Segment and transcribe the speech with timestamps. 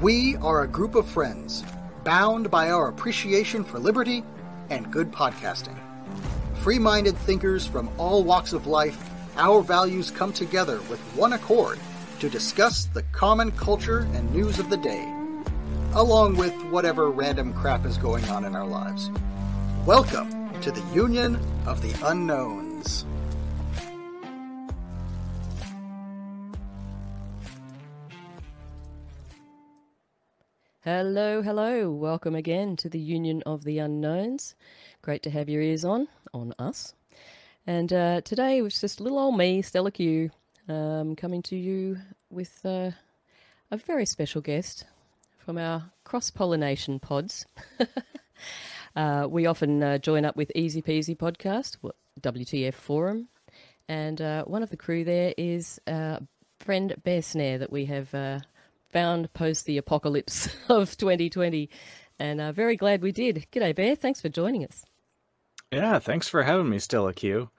[0.00, 1.64] We are a group of friends,
[2.04, 4.22] bound by our appreciation for liberty
[4.70, 5.76] and good podcasting.
[6.60, 11.80] Free minded thinkers from all walks of life, our values come together with one accord
[12.20, 15.12] to discuss the common culture and news of the day,
[15.94, 19.10] along with whatever random crap is going on in our lives.
[19.84, 23.04] Welcome to the Union of the Unknowns.
[30.90, 31.90] Hello, hello.
[31.90, 34.54] Welcome again to the Union of the Unknowns.
[35.02, 36.94] Great to have your ears on, on us.
[37.66, 40.30] And uh, today was just little old me, Stella Q,
[40.66, 41.98] um, coming to you
[42.30, 42.92] with uh,
[43.70, 44.86] a very special guest
[45.36, 47.44] from our cross pollination pods.
[48.96, 51.76] uh, we often uh, join up with Easy Peasy Podcast,
[52.18, 53.28] WTF Forum,
[53.88, 56.18] and uh, one of the crew there is uh,
[56.58, 58.14] friend Bear Snare that we have
[58.90, 61.70] found post the apocalypse of 2020.
[62.18, 63.46] And uh, very glad we did.
[63.52, 63.94] G'day, Bear.
[63.94, 64.84] Thanks for joining us.
[65.70, 67.50] Yeah, thanks for having me, Stella Q.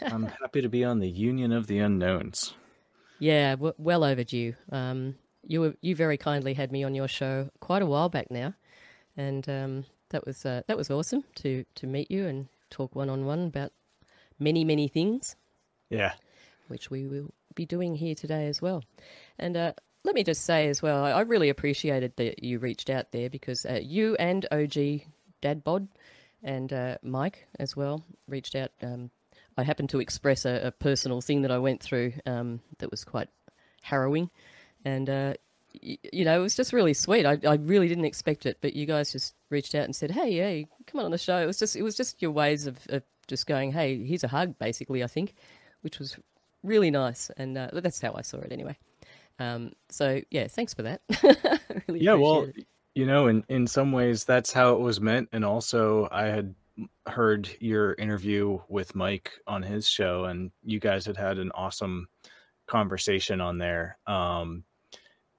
[0.00, 2.54] I'm happy to be on the Union of the Unknowns.
[3.18, 4.54] Yeah, w- well overdue.
[4.70, 8.30] Um, you were you very kindly had me on your show quite a while back
[8.30, 8.54] now,
[9.16, 13.10] and um, that was uh, that was awesome to to meet you and talk one
[13.10, 13.72] on one about
[14.38, 15.34] many many things.
[15.90, 16.12] Yeah,
[16.68, 18.84] which we will be doing here today as well.
[19.38, 19.72] And uh,
[20.08, 23.66] let me just say as well, I really appreciated that you reached out there because
[23.66, 25.02] uh, you and OG
[25.42, 25.86] Dad Bod
[26.42, 28.70] and uh, Mike as well reached out.
[28.82, 29.10] Um,
[29.58, 33.04] I happened to express a, a, personal thing that I went through um, that was
[33.04, 33.28] quite
[33.82, 34.30] harrowing,
[34.82, 35.34] and uh,
[35.82, 37.26] y- you know it was just really sweet.
[37.26, 40.30] I, I really didn't expect it, but you guys just reached out and said, "Hey,
[40.30, 42.78] yeah, come on on the show." It was just it was just your ways of,
[42.88, 45.04] of just going, "Hey, here's a hug," basically.
[45.04, 45.34] I think,
[45.82, 46.16] which was
[46.62, 48.78] really nice, and uh, that's how I saw it anyway.
[49.38, 51.00] Um, so yeah, thanks for that.
[51.88, 52.66] really yeah, well, it.
[52.94, 56.54] you know, in in some ways that's how it was meant, and also I had
[57.06, 62.08] heard your interview with Mike on his show, and you guys had had an awesome
[62.66, 63.98] conversation on there.
[64.06, 64.64] Um,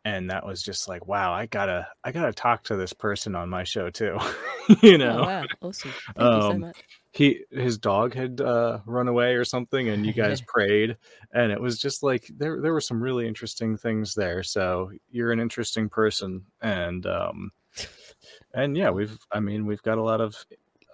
[0.05, 3.49] and that was just like, wow, I gotta, I gotta talk to this person on
[3.49, 4.17] my show too.
[4.81, 5.91] you know, oh, wow, awesome.
[6.15, 6.77] Thank um, you so um, much
[7.11, 10.97] he his dog had uh, run away or something, and you guys prayed,
[11.33, 14.43] and it was just like there there were some really interesting things there.
[14.43, 17.51] So you're an interesting person, and um,
[18.53, 20.35] and yeah, we've I mean we've got a lot of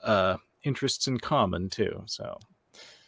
[0.03, 2.03] uh, interests in common too.
[2.05, 2.37] So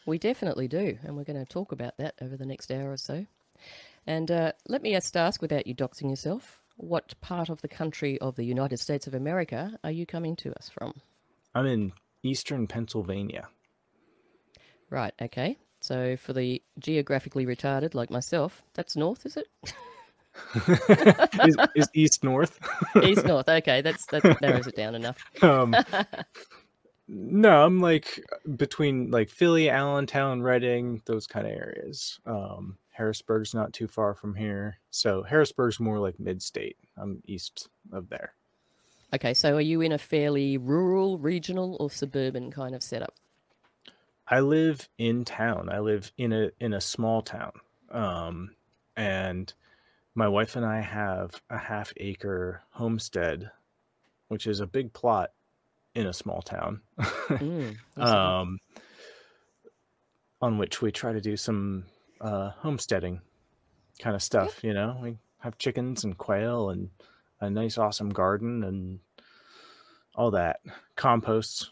[0.05, 2.97] we definitely do, and we're going to talk about that over the next hour or
[2.97, 3.25] so.
[4.05, 8.19] And uh, let me just ask, without you doxing yourself, what part of the country
[8.19, 10.93] of the United States of America are you coming to us from?
[11.53, 11.91] I'm in
[12.27, 13.47] eastern Pennsylvania.
[14.89, 15.57] Right, okay.
[15.79, 19.47] So for the geographically retarded like myself, that's north, is it?
[21.45, 22.59] is, is, east north?
[23.03, 23.47] east north.
[23.47, 25.17] Okay, that's that narrows it down enough.
[25.41, 25.75] Um,
[27.07, 28.23] no, I'm like
[28.55, 32.19] between like Philly, Allentown, Reading, those kind of areas.
[32.25, 36.77] Um, Harrisburg's not too far from here, so Harrisburg's more like mid-state.
[36.97, 38.33] I'm east of there.
[39.13, 43.13] Okay, so are you in a fairly rural, regional, or suburban kind of setup?
[44.27, 45.69] I live in town.
[45.69, 47.53] I live in a in a small town,
[47.89, 48.55] um,
[48.97, 49.53] and
[50.13, 53.51] my wife and I have a half acre homestead,
[54.27, 55.31] which is a big plot
[55.95, 58.59] in a small town, mm, um,
[60.41, 61.85] on which we try to do some
[62.19, 63.21] uh, homesteading
[63.99, 64.61] kind of stuff.
[64.63, 66.89] You know, we have chickens and quail and
[67.39, 68.99] a nice, awesome garden and
[70.15, 70.59] all that
[70.95, 71.71] composts.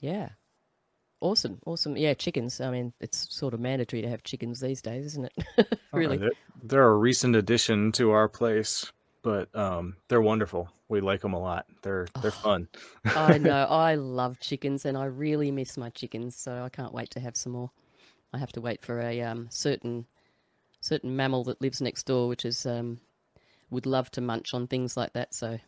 [0.00, 0.30] Yeah.
[1.20, 1.96] Awesome, awesome.
[1.96, 2.60] Yeah, chickens.
[2.60, 5.78] I mean, it's sort of mandatory to have chickens these days, isn't it?
[5.92, 6.18] really.
[6.18, 6.30] they're,
[6.62, 10.68] they're, a recent addition to our place, but um, they're wonderful.
[10.88, 11.64] We like them a lot.
[11.80, 12.68] They're they're oh, fun.
[13.06, 13.64] I know.
[13.70, 16.36] I love chickens, and I really miss my chickens.
[16.36, 17.70] So I can't wait to have some more.
[18.34, 20.04] I have to wait for a um, certain
[20.82, 23.00] certain mammal that lives next door, which is um,
[23.74, 25.34] would love to munch on things like that.
[25.34, 25.58] So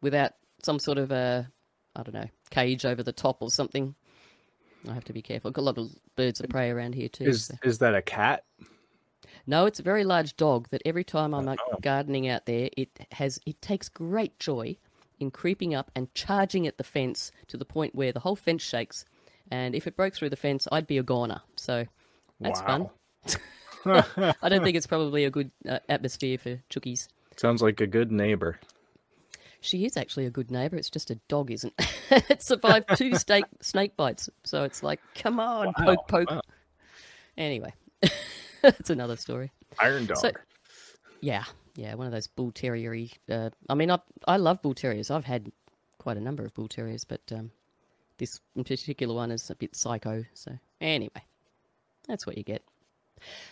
[0.00, 0.32] without
[0.62, 1.48] some sort of a,
[1.94, 3.94] I don't know, cage over the top or something,
[4.88, 5.48] I have to be careful.
[5.48, 7.24] I've got a lot of birds of prey around here too.
[7.24, 7.54] Is so.
[7.62, 8.44] is that a cat?
[9.46, 11.56] No, it's a very large dog that every time I'm oh.
[11.80, 14.76] gardening out there, it has it takes great joy
[15.20, 18.62] in creeping up and charging at the fence to the point where the whole fence
[18.62, 19.04] shakes.
[19.50, 21.40] And if it broke through the fence, I'd be a goner.
[21.56, 21.84] So
[22.40, 22.90] that's wow.
[23.24, 23.44] fun.
[24.40, 27.08] I don't think it's probably a good uh, atmosphere for chookies.
[27.38, 28.58] Sounds like a good neighbor.
[29.60, 30.76] She is actually a good neighbor.
[30.76, 31.72] It's just a dog isn't.
[32.10, 36.30] it survived two snake snake bites, so it's like, come on, wow, poke, poke.
[36.30, 36.40] Wow.
[37.36, 37.72] Anyway,
[38.62, 39.52] that's another story.
[39.78, 40.18] Iron dog.
[40.18, 40.32] So,
[41.20, 41.44] Yeah,
[41.76, 43.12] yeah, one of those bull terriery.
[43.30, 45.10] Uh, I mean, I I love bull terriers.
[45.10, 45.52] I've had
[45.98, 47.52] quite a number of bull terriers, but um,
[48.18, 50.24] this particular one is a bit psycho.
[50.34, 51.22] So anyway,
[52.08, 52.62] that's what you get.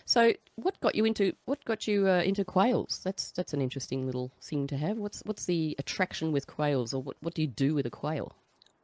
[0.05, 3.01] So, what got you into what got you uh, into quails?
[3.03, 4.97] That's that's an interesting little thing to have.
[4.97, 8.33] What's what's the attraction with quails, or what what do you do with a quail?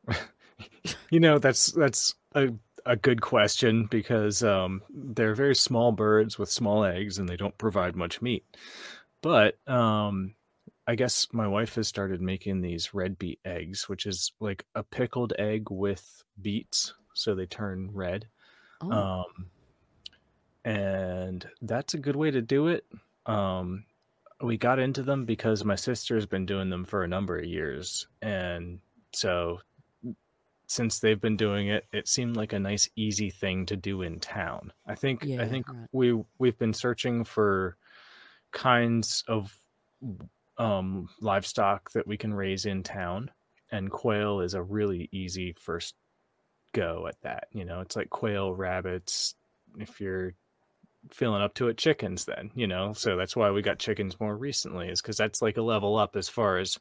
[1.09, 2.49] you know, that's that's a
[2.85, 7.57] a good question because um, they're very small birds with small eggs, and they don't
[7.57, 8.45] provide much meat.
[9.21, 10.35] But um,
[10.85, 14.83] I guess my wife has started making these red beet eggs, which is like a
[14.83, 18.27] pickled egg with beets, so they turn red.
[18.81, 19.49] Oh, Um,
[20.65, 22.85] and that's a good way to do it.
[23.25, 23.85] Um,
[24.41, 28.07] we got into them because my sister's been doing them for a number of years,
[28.21, 28.79] and
[29.13, 29.59] so
[30.67, 34.19] since they've been doing it, it seemed like a nice, easy thing to do in
[34.19, 34.73] town.
[34.87, 35.87] I think I think right.
[35.91, 37.77] we we've been searching for
[38.51, 39.55] kinds of
[40.57, 43.31] um, livestock that we can raise in town,
[43.71, 45.95] and quail is a really easy first
[46.73, 47.47] go at that.
[47.51, 49.35] You know, it's like quail, rabbits.
[49.77, 50.33] If you're
[51.11, 52.93] feeling up to it, chickens, then you know.
[52.93, 56.15] So that's why we got chickens more recently, is because that's like a level up
[56.15, 56.79] as far as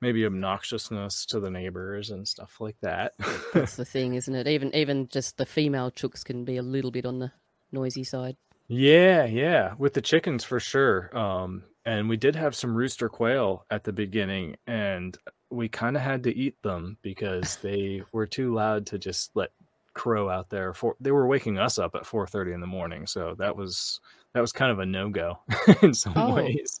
[0.00, 3.12] maybe obnoxiousness to the neighbors and stuff like that.
[3.52, 4.46] That's the thing, isn't it?
[4.46, 7.32] Even even just the female chooks can be a little bit on the
[7.72, 8.36] noisy side.
[8.68, 11.16] Yeah, yeah, with the chickens for sure.
[11.16, 15.16] Um, and we did have some rooster quail at the beginning, and
[15.50, 19.50] we kind of had to eat them because they were too loud to just let
[19.94, 20.72] crow out there.
[20.74, 24.00] For they were waking us up at four thirty in the morning, so that was
[24.32, 25.38] that was kind of a no go
[25.82, 26.80] in some Oh, ways.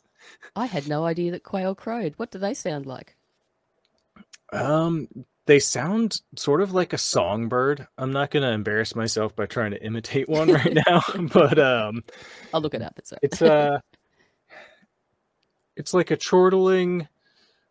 [0.56, 2.14] I had no idea that quail crowed.
[2.16, 3.16] What do they sound like?
[4.52, 5.08] Um,
[5.46, 7.86] they sound sort of like a songbird.
[7.98, 11.02] I'm not gonna embarrass myself by trying to imitate one right now,
[11.32, 12.02] but um,
[12.52, 12.94] I'll look it up.
[12.98, 13.78] It's a it's uh
[15.76, 17.08] it's like a chortling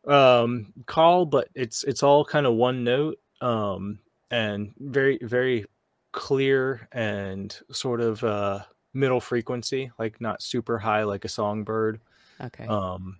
[0.05, 3.99] um call but it's it's all kind of one note um
[4.33, 5.65] and very very
[6.11, 8.59] clear and sort of uh
[8.93, 12.01] middle frequency like not super high like a songbird
[12.41, 12.65] okay.
[12.65, 13.17] um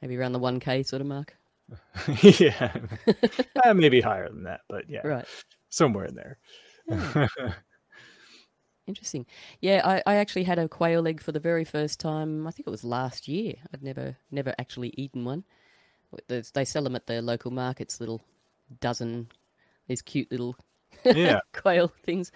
[0.00, 1.36] Maybe around the one k sort of mark.
[2.22, 2.72] yeah
[3.64, 5.26] Uh, maybe higher than that but yeah Right.
[5.70, 6.38] somewhere in there
[6.88, 7.28] Yeah.
[8.86, 9.24] Interesting.
[9.60, 12.46] Yeah, I, I actually had a quail egg for the very first time.
[12.46, 13.54] I think it was last year.
[13.72, 15.44] I'd never never actually eaten one.
[16.26, 18.20] They sell them at the local markets, little
[18.80, 19.28] dozen
[19.90, 20.56] these cute little
[21.04, 22.32] yeah quail things.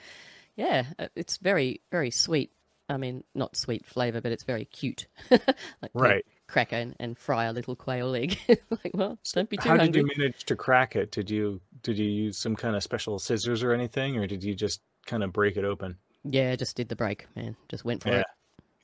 [0.57, 2.51] Yeah, uh, it's very very sweet.
[2.89, 5.07] I mean, not sweet flavor, but it's very cute.
[5.31, 8.37] like right crack and, and fry a little quail egg.
[8.49, 10.03] like, well, don't be too how hungry.
[10.03, 13.19] did you manage to crack it did you did you use some kind of special
[13.19, 16.89] scissors or anything or did you just kind of break it open Yeah, just did
[16.91, 17.57] the break, man.
[17.71, 18.21] Just went for Yeah.
[18.21, 18.27] it.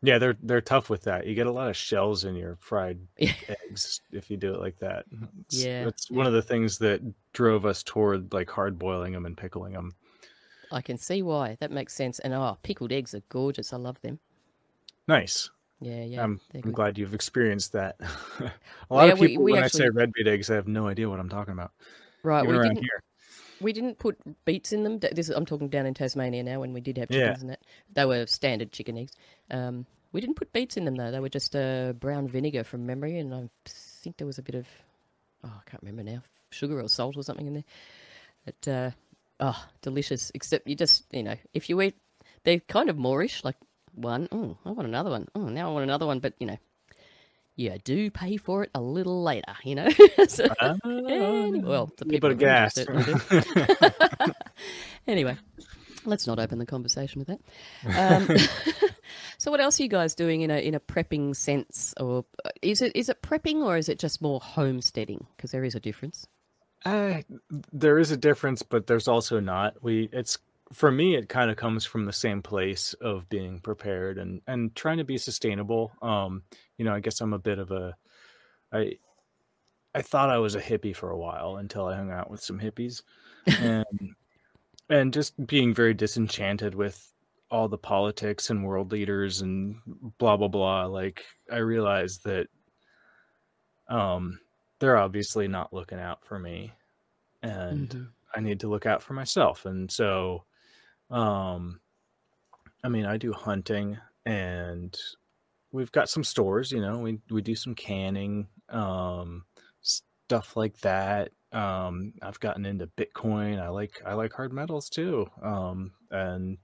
[0.02, 1.26] Yeah, they're they're tough with that.
[1.26, 4.78] You get a lot of shells in your fried eggs if you do it like
[4.78, 5.08] that.
[5.10, 5.26] Mm-hmm.
[5.42, 7.02] It's, Yeah, that's one of the things that
[7.32, 9.94] drove us toward like hard boiling them and pickling them.
[10.72, 11.56] I can see why.
[11.60, 12.18] That makes sense.
[12.20, 13.72] And oh, pickled eggs are gorgeous.
[13.72, 14.20] I love them.
[15.08, 15.50] Nice.
[15.80, 17.96] Yeah, yeah, I'm I'm glad you've experienced that.
[18.90, 20.86] a lot Yeah, of people we when I say red beet eggs, I have no
[20.86, 21.72] idea what I'm talking about.
[22.22, 22.44] right.
[22.44, 23.02] Even We around didn't here.
[23.60, 24.98] We didn't put beets in them.
[24.98, 26.60] This is, I'm talking down in Tasmania now.
[26.60, 27.26] When we did have Yeah.
[27.26, 27.60] chickens and that,
[27.92, 29.12] they were standard chicken eggs.
[29.50, 31.10] Um, we didn't put beets in them though.
[31.10, 34.54] They were just uh, brown vinegar from memory, and I think there was a bit
[34.54, 34.66] of
[35.44, 37.64] oh, I can't remember now, sugar or salt or something in there.
[38.44, 38.90] But uh,
[39.40, 40.32] oh, delicious.
[40.34, 41.96] Except you just you know if you eat,
[42.44, 43.44] they're kind of moreish.
[43.44, 43.56] Like
[43.94, 45.28] one, oh, I want another one.
[45.34, 46.18] Oh, now I want another one.
[46.20, 46.58] But you know,
[47.60, 49.54] you do pay for it a little later.
[49.64, 49.88] You know.
[50.28, 52.74] so, any- well, the a little people bit of around you gas.
[52.74, 54.32] certainly
[55.06, 55.36] anyway,
[56.04, 58.30] let's not open the conversation with that.
[58.30, 58.88] Um,
[59.38, 62.50] so, what else are you guys doing in a in a prepping sense, or uh,
[62.62, 65.26] is it is it prepping or is it just more homesteading?
[65.36, 66.26] Because there is a difference.
[66.84, 67.20] Uh,
[67.72, 69.82] there is a difference, but there's also not.
[69.82, 70.38] We it's
[70.72, 74.74] for me it kind of comes from the same place of being prepared and and
[74.74, 75.92] trying to be sustainable.
[76.00, 76.42] Um,
[76.80, 77.96] you know, I guess I'm a bit of a
[78.72, 78.98] I
[79.94, 82.60] I thought I was a hippie for a while until I hung out with some
[82.60, 83.02] hippies
[83.58, 83.84] and
[84.90, 87.12] and just being very disenchanted with
[87.50, 89.80] all the politics and world leaders and
[90.18, 92.48] blah blah blah like I realized that
[93.88, 94.40] um
[94.78, 96.72] they're obviously not looking out for me
[97.42, 98.12] and Mhm.
[98.34, 99.66] I need to look out for myself.
[99.66, 100.46] And so,
[101.10, 101.80] um,
[102.84, 104.96] I mean, I do hunting and
[105.72, 109.46] we've got some stores, you know, we, we do some canning, um,
[109.80, 111.32] stuff like that.
[111.52, 113.60] Um, I've gotten into Bitcoin.
[113.60, 115.26] I like, I like hard metals too.
[115.42, 116.58] Um, and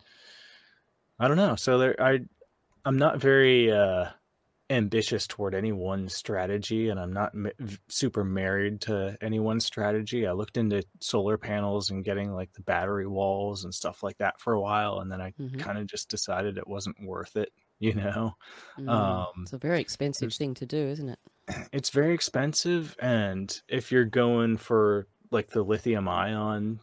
[1.18, 1.56] I don't know.
[1.56, 2.20] So there, I,
[2.84, 4.12] I'm not very, uh,
[4.70, 7.50] ambitious toward any one strategy and I'm not m-
[7.88, 10.26] super married to any one strategy.
[10.26, 14.40] I looked into solar panels and getting like the battery walls and stuff like that
[14.40, 17.52] for a while and then I hmm kind of just decided it wasn't worth it,
[17.78, 18.36] you know.
[18.78, 19.26] Mm.
[19.32, 21.18] Um It's a very expensive thing to do, isn't it?
[21.72, 26.80] it's very expensive and if you're going for like the lithium ion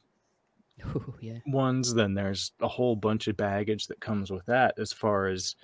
[0.86, 1.40] Ooh, yeah.
[1.46, 5.56] ones then there's a whole bunch of baggage that comes with that as far as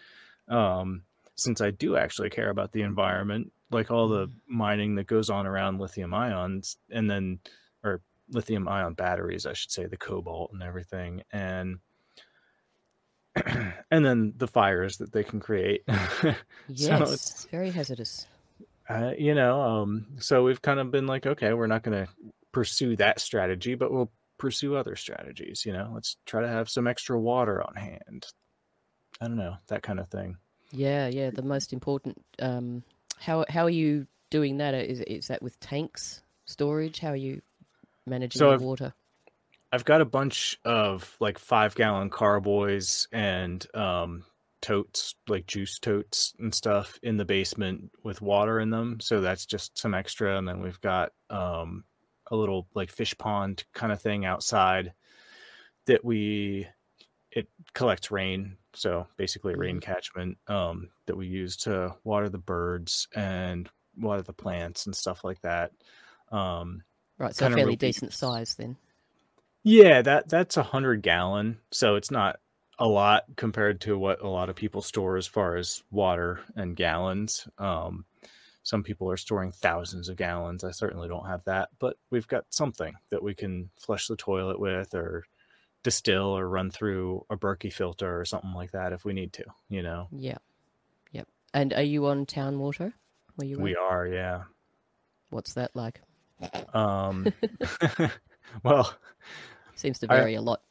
[0.49, 1.03] um
[1.35, 4.41] since I do actually care about the environment like all the Mm.
[4.47, 7.39] mining that goes on around lithium ions and then
[7.83, 11.79] or lithium ion batteries I should say the cobalt and everything and
[13.91, 16.33] and then the fires that they can create so
[16.67, 18.27] Yes, it's very hazardous.
[18.89, 22.11] uh, you know um so we've kind of been like okay we're not going to
[22.51, 26.87] pursue that strategy but we'll pursue other strategies you know let's try to have some
[26.87, 28.25] extra water on hand
[29.21, 30.37] i don't know that kind of thing
[30.71, 31.29] Yeah, yeah.
[31.31, 32.17] The most important.
[32.39, 32.83] Um,
[33.19, 34.73] how how are you doing that?
[34.75, 36.99] Is is that with tanks storage?
[36.99, 37.41] How are you
[38.05, 38.93] managing so water?
[39.71, 44.23] I've got a bunch of like five gallon carboys and um
[44.61, 49.45] totes like juice totes and stuff in the basement with water in them so that's
[49.45, 51.83] just some extra and then we've got um
[52.31, 54.93] a little like fish pond kind of thing outside
[55.85, 56.67] that we
[57.31, 62.29] it collects rain so basically a rain hmm catchment um that we use to water
[62.29, 65.71] the birds and water the plants and stuff like that
[66.31, 66.83] um
[67.17, 68.77] Right, so fairly relief decent size then.
[69.63, 72.39] Yeah that that's a hundred gallon so it's not
[72.79, 76.75] a lot compared to what a lot of people store as far as water and
[76.75, 78.05] gallons um
[78.63, 82.45] some people are storing thousands of gallons i certainly don't have that but we've got
[82.49, 85.25] something that we can flush the toilet with or
[85.83, 89.45] distill or run through a Berkey filter or something like that if we need to,
[89.69, 90.07] you know.
[90.11, 90.37] Yeah,
[91.11, 91.27] yep.
[91.53, 92.93] And are you on town water
[93.35, 93.59] where you?
[93.59, 94.43] We are, yeah.
[95.29, 96.01] What's that like?
[96.73, 97.31] Um
[98.63, 98.93] well,
[99.79, 100.61] Seems to vary a lot.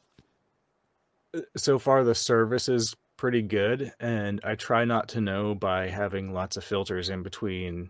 [1.57, 6.31] so far the service is pretty good and I try not to know by having
[6.31, 7.89] lots of filters in between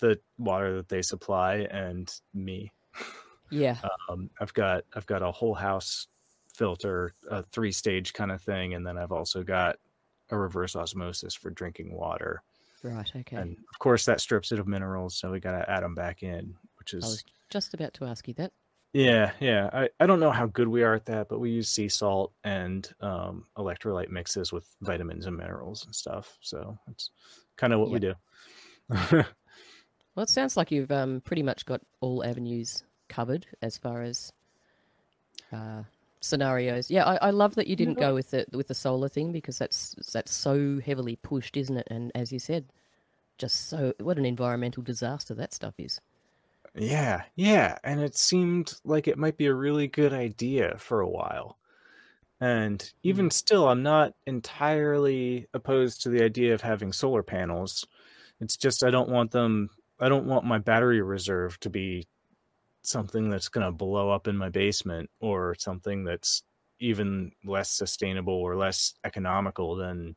[0.00, 2.72] the water that they supply and me.
[3.50, 3.76] Yeah.
[4.10, 6.08] Um I've got I've got a whole house
[6.52, 9.76] filter, a three stage kind of thing and then I've also got
[10.30, 12.42] a reverse osmosis for drinking water.
[12.82, 13.10] Right.
[13.14, 13.36] Okay.
[13.36, 16.24] and of course that strips it of minerals so we got to add them back
[16.24, 17.04] in which is.
[17.04, 18.52] I was just about to ask you that.
[18.92, 21.68] Yeah yeah I, I don't know how good we are at that but we use
[21.68, 27.10] sea salt and um, electrolyte mixes with vitamins and minerals and stuff so that's
[27.56, 28.14] kind of what we do
[30.18, 34.32] Well, it sounds like you've um, pretty much got all avenues covered as far as
[35.52, 35.84] uh,
[36.20, 36.90] scenarios.
[36.90, 39.58] Yeah, I, I love that you didn't go with the with the solar thing because
[39.58, 41.86] that's that's so heavily pushed, isn't it?
[41.88, 42.64] And as you said,
[43.38, 46.00] just so what an environmental disaster that stuff is.
[46.74, 51.08] Yeah yeah and it seemed like it might be a really good idea for a
[51.08, 51.58] while
[52.40, 53.04] and Mm.
[53.04, 57.86] even still i'm not entirely opposed to the idea of having solar panels
[58.40, 59.70] it's just i don't want them
[60.00, 62.06] i don't want my battery reserve to be
[62.82, 66.42] something that's going to blow up in my basement or something that's
[66.80, 70.16] even less sustainable or less economical than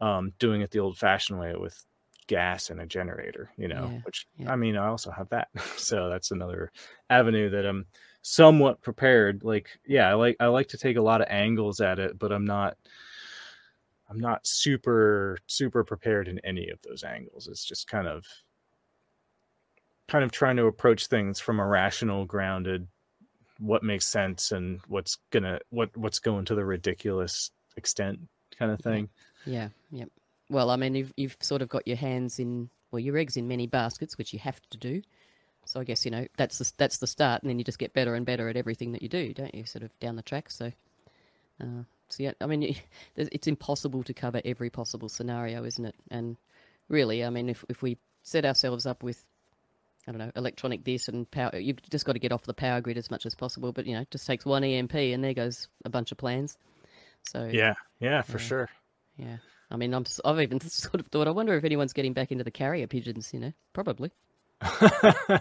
[0.00, 1.85] um, doing it the old fashioned way with
[2.26, 4.52] gas and a generator, you know, Yeah, which yeah.
[4.52, 5.48] I mean, I also have that.
[5.76, 6.72] so that's another
[7.10, 7.86] avenue that I'm
[8.22, 9.44] somewhat prepared.
[9.44, 12.32] Like, yeah, I like, I like to take a lot of angles at it, but
[12.32, 12.76] I'm not,
[14.08, 17.48] I'm not super, super prepared in any of those angles.
[17.48, 18.24] It's just kind of,
[20.08, 22.86] kind of trying to approach things from a rational, grounded,
[23.58, 28.20] what makes sense and what's gonna, what, what's going to the ridiculous extent
[28.58, 29.08] kind of thing.
[29.44, 30.04] Yeah, yeah.
[30.48, 33.48] Well, I mean, you've you've sort of got your hands in well, your eggs in
[33.48, 35.02] many baskets, which you have to do.
[35.64, 37.92] So I guess you know that's the that's the start, and then you just get
[37.92, 39.64] better and better at everything that you do, don't you?
[39.64, 40.50] Sort of down the track.
[40.50, 40.72] So,
[41.60, 42.76] uh, so yeah, I mean,
[43.16, 45.96] it's impossible to cover every possible scenario, isn't it?
[46.10, 46.36] And
[46.88, 49.24] really, I mean, if if we set ourselves up with
[50.08, 51.56] I don't know, electronic this and power.
[51.58, 53.72] You've just got to get off the power grid as much as possible.
[53.72, 56.56] But you know, it just takes one EMP, and there goes a bunch of plans.
[57.24, 57.74] So Yeah.
[57.98, 58.68] Yeah, for sure.
[59.16, 59.38] yeah.
[59.70, 62.44] I mean, I'm, I've even sort of thought, I wonder if anyone's getting back into
[62.44, 63.52] the carrier pigeons, you know?
[63.72, 64.10] Probably.
[64.60, 65.40] Kind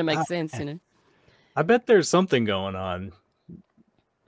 [0.00, 0.80] of makes Ah, sense, you know?
[1.56, 3.12] I bet there's something going on.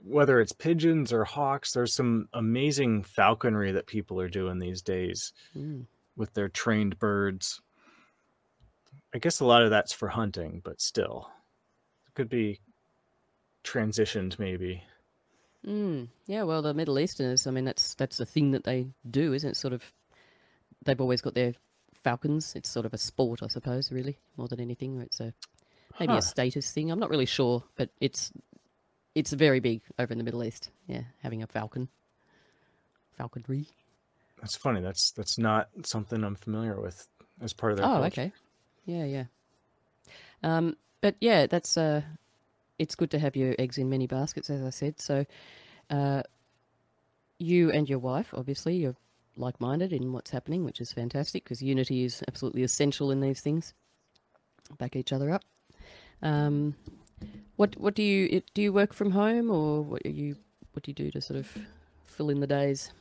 [0.03, 5.33] Whether it's pigeons or hawks, there's some amazing falconry that people are doing these days
[5.57, 5.85] Mm.
[6.15, 7.61] with their trained birds.
[9.13, 11.29] I guess a lot of that's for hunting, but still.
[12.07, 12.59] It could be
[13.63, 14.83] transitioned maybe.
[15.65, 16.07] Mm.
[16.27, 19.49] Yeah, well, the Middle Easterners, I mean, that's that's the thing that they do, isn't
[19.51, 19.57] it?
[19.57, 19.83] Sort of
[20.85, 21.53] they've always got their
[22.03, 22.53] falcons.
[22.55, 25.01] It's sort of a sport, I suppose, really, more than anything.
[25.01, 25.33] It's a
[25.99, 26.19] maybe Huh.
[26.19, 26.91] a status thing.
[26.91, 28.31] I'm not really sure, but it's
[29.15, 30.69] it's very big over in the Middle East.
[30.87, 31.89] Yeah, having a falcon,
[33.17, 33.67] falconry.
[34.41, 34.81] That's funny.
[34.81, 37.07] That's that's not something I'm familiar with
[37.41, 38.07] as part of their Oh, culture.
[38.07, 38.31] okay.
[38.85, 39.23] Yeah, yeah.
[40.43, 42.01] Um, but yeah, that's uh,
[42.79, 44.99] it's good to have your eggs in many baskets, as I said.
[44.99, 45.25] So,
[45.89, 46.23] uh,
[47.39, 48.95] you and your wife, obviously, you're
[49.37, 53.73] like-minded in what's happening, which is fantastic because unity is absolutely essential in these things.
[54.77, 55.43] Back each other up.
[56.21, 56.75] Um,
[57.57, 58.63] what what do you do?
[58.63, 60.35] You work from home, or what are you
[60.73, 61.47] what do you do to sort of
[62.05, 62.91] fill in the days?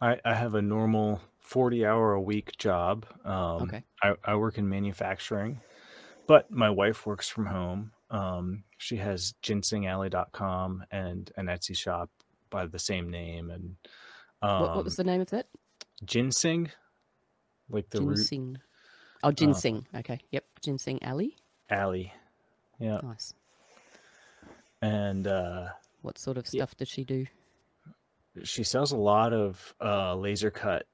[0.00, 3.06] I, I have a normal 40 hour a week job.
[3.24, 3.84] Um, Okay.
[4.02, 5.60] I, I work in manufacturing,
[6.26, 7.92] but my wife works from home.
[8.12, 12.10] Um, she has ginsengalley.com and an Etsy shop
[12.50, 13.50] by the same name.
[13.50, 13.76] And
[14.42, 15.46] um, what, what was the name of that?
[16.04, 16.70] ginseng?
[17.70, 18.58] Like the root Ginseng.
[19.24, 19.86] Oh, ginseng.
[19.94, 20.20] okay.
[20.30, 20.44] Yep.
[20.62, 21.36] Ginseng Alley.
[21.70, 22.12] alley.
[22.78, 23.00] Yeah.
[23.02, 23.32] Nice.
[24.80, 25.68] And uh,
[26.02, 26.62] What sort of Yeah.
[26.64, 27.26] stuff does she do?
[28.44, 30.86] she sells a lot of uh, laser cut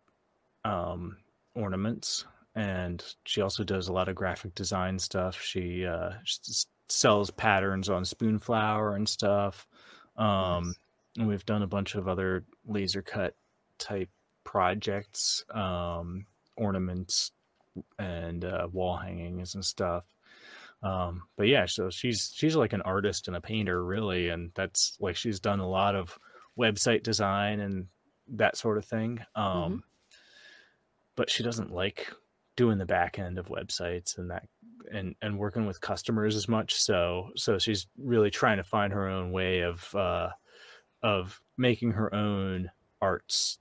[0.64, 1.16] um,
[1.54, 2.24] ornaments
[2.56, 7.30] and she also does a lot of graphic design stuff she uh, she s- sells
[7.30, 9.66] patterns on Spoonflower and stuff.
[10.16, 10.74] Um, Nice.
[11.18, 13.34] and we've done a bunch of other laser cut
[13.78, 14.10] type
[14.44, 16.26] projects um,
[16.56, 17.32] ornaments
[17.98, 20.04] and uh, wall hangings and stuff.
[20.80, 24.96] Um but yeah so she's she's like an artist and a painter really and that's
[25.00, 26.16] like she's done a lot of
[26.56, 27.86] website design and
[28.28, 29.18] that sort of thing.
[29.34, 29.82] Um
[31.16, 32.12] but she doesn't like
[32.58, 34.42] doing the back end of websites and that
[34.92, 39.06] and and working with customers as much so so she's really trying to find her
[39.08, 40.28] own way of uh
[41.02, 42.68] of making her own
[43.00, 43.58] arts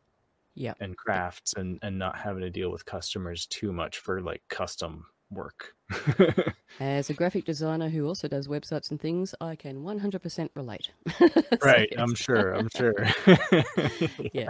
[0.56, 0.74] Yeah.
[0.80, 5.06] and crafts and and not having to deal with customers too much for like custom
[5.30, 5.76] work
[6.80, 10.92] As a graphic designer who also does websites and things, I can 100% relate.
[11.64, 12.94] Right i'm sure i'm sure
[14.34, 14.50] Yeah.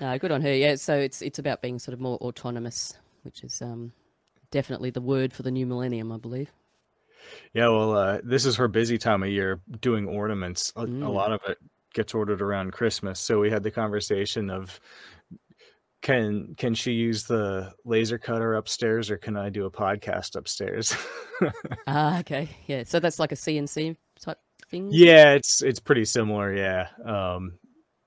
[0.00, 0.52] No, good on her.
[0.54, 0.74] Yeah.
[0.74, 3.92] So it's it's about being sort of more autonomous, which is um
[4.50, 6.50] definitely the word for the new millennium, I believe.
[7.52, 11.12] yeah well uh this is her busy time of year doing ornaments a, a Mm.
[11.12, 11.58] lot of it
[11.92, 14.78] gets ordered around christmas so we had the conversation of
[16.02, 20.94] can can she use the laser cutter upstairs or can i do a podcast upstairs
[21.86, 22.48] Ah, okay.
[22.66, 22.84] Yeah.
[22.84, 24.38] So that's like a CNC type
[24.70, 24.88] thing.
[24.90, 27.58] yeah it's it's pretty similar yeah um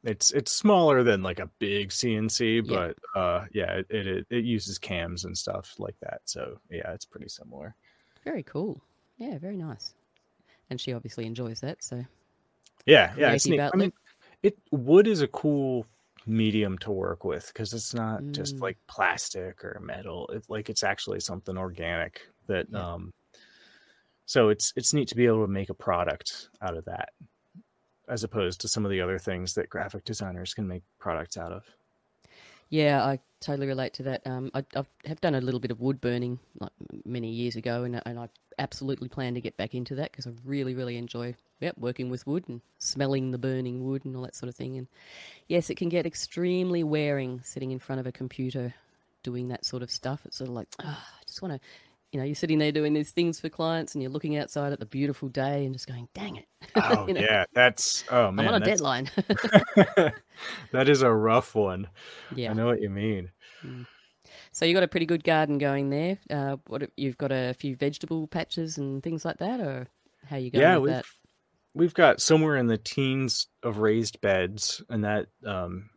[0.03, 2.91] it's it's smaller than like a big cnc Yeah.
[3.13, 7.05] but uh yeah it, it it uses cams and stuff like that so yeah it's
[7.05, 7.75] pretty similar
[8.23, 8.81] Very cool.
[9.17, 9.37] Yeah.
[9.37, 9.93] Very nice.
[10.69, 11.83] And she obviously enjoys that.
[11.83, 12.05] So
[12.85, 13.59] yeah yeah it's neat.
[13.59, 13.91] i mean
[14.41, 15.85] it wood is a cool
[16.25, 18.61] medium to work with because it's not just Mm.
[18.61, 22.93] like plastic or metal it's like it's actually something organic that Yeah.
[22.93, 23.13] um
[24.25, 27.09] so it's it's neat to be able to make a product out of that
[28.09, 31.51] as opposed to some of the other things that graphic designers can make products out
[31.51, 31.63] of
[32.69, 34.25] Yeah, I totally relate to that.
[34.27, 36.71] Um, I I've, done a little bit of wood burning like
[37.05, 40.27] many years ago, and I- and I absolutely plan to get back into that because
[40.27, 44.23] I really really enjoy yep working with wood and smelling the burning wood and all
[44.23, 44.77] that sort of thing.
[44.77, 44.87] And
[45.47, 48.73] yes, it can get extremely wearing sitting in front of a computer
[49.23, 50.21] doing that sort of stuff.
[50.25, 51.67] It's sort of like ah, I just want to.
[52.11, 54.79] You know, you're sitting there doing these things for clients, and you're looking outside at
[54.79, 56.45] the beautiful day, and just going, "Dang it!"
[56.75, 59.09] oh You know, yeah that's oh man I'm on a deadline.
[60.71, 61.87] that is a rough one
[62.35, 62.51] yeah.
[62.51, 63.31] i know what you mean
[64.51, 66.17] So you got a pretty good garden going there.
[66.29, 69.87] Uh, what you've got a few vegetable patches and things like that, or
[70.25, 71.05] how you going yeah with we've that?
[71.73, 75.89] we've got somewhere in the teens of raised beds and that um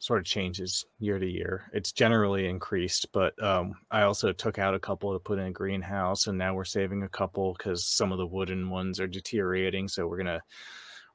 [0.00, 4.74] sort of changes year to year it's generally increased but um i also took out
[4.74, 8.12] a couple to put in a greenhouse and now we're saving a couple because some
[8.12, 10.40] of the wooden ones are deteriorating so we're gonna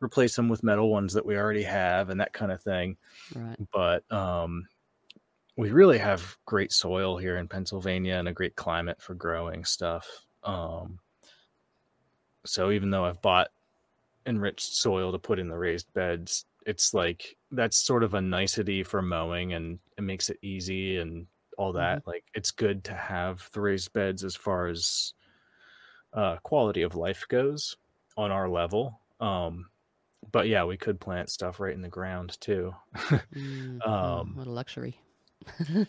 [0.02, 2.98] replace them with metal ones that we already have and that kind of thing
[3.36, 3.58] Right.
[3.72, 4.68] but um
[5.56, 10.26] we really have great soil here in Pennsylvania and a great climate for growing stuff.
[10.44, 11.00] Um,
[12.46, 13.50] so even though I've bought
[14.26, 18.84] enriched soil to put in the raised beds, it's like that's sort of a nicety
[18.84, 22.02] for mowing and it makes it easy and all that.
[22.08, 25.14] Like it's good to have the raised beds as far as
[26.14, 27.76] uh, quality of life goes
[28.18, 29.00] on our level.
[29.20, 29.70] Um,
[30.32, 32.74] but yeah, we could plant stuff right in the ground too.
[33.36, 35.00] Mm, Um, what a luxury.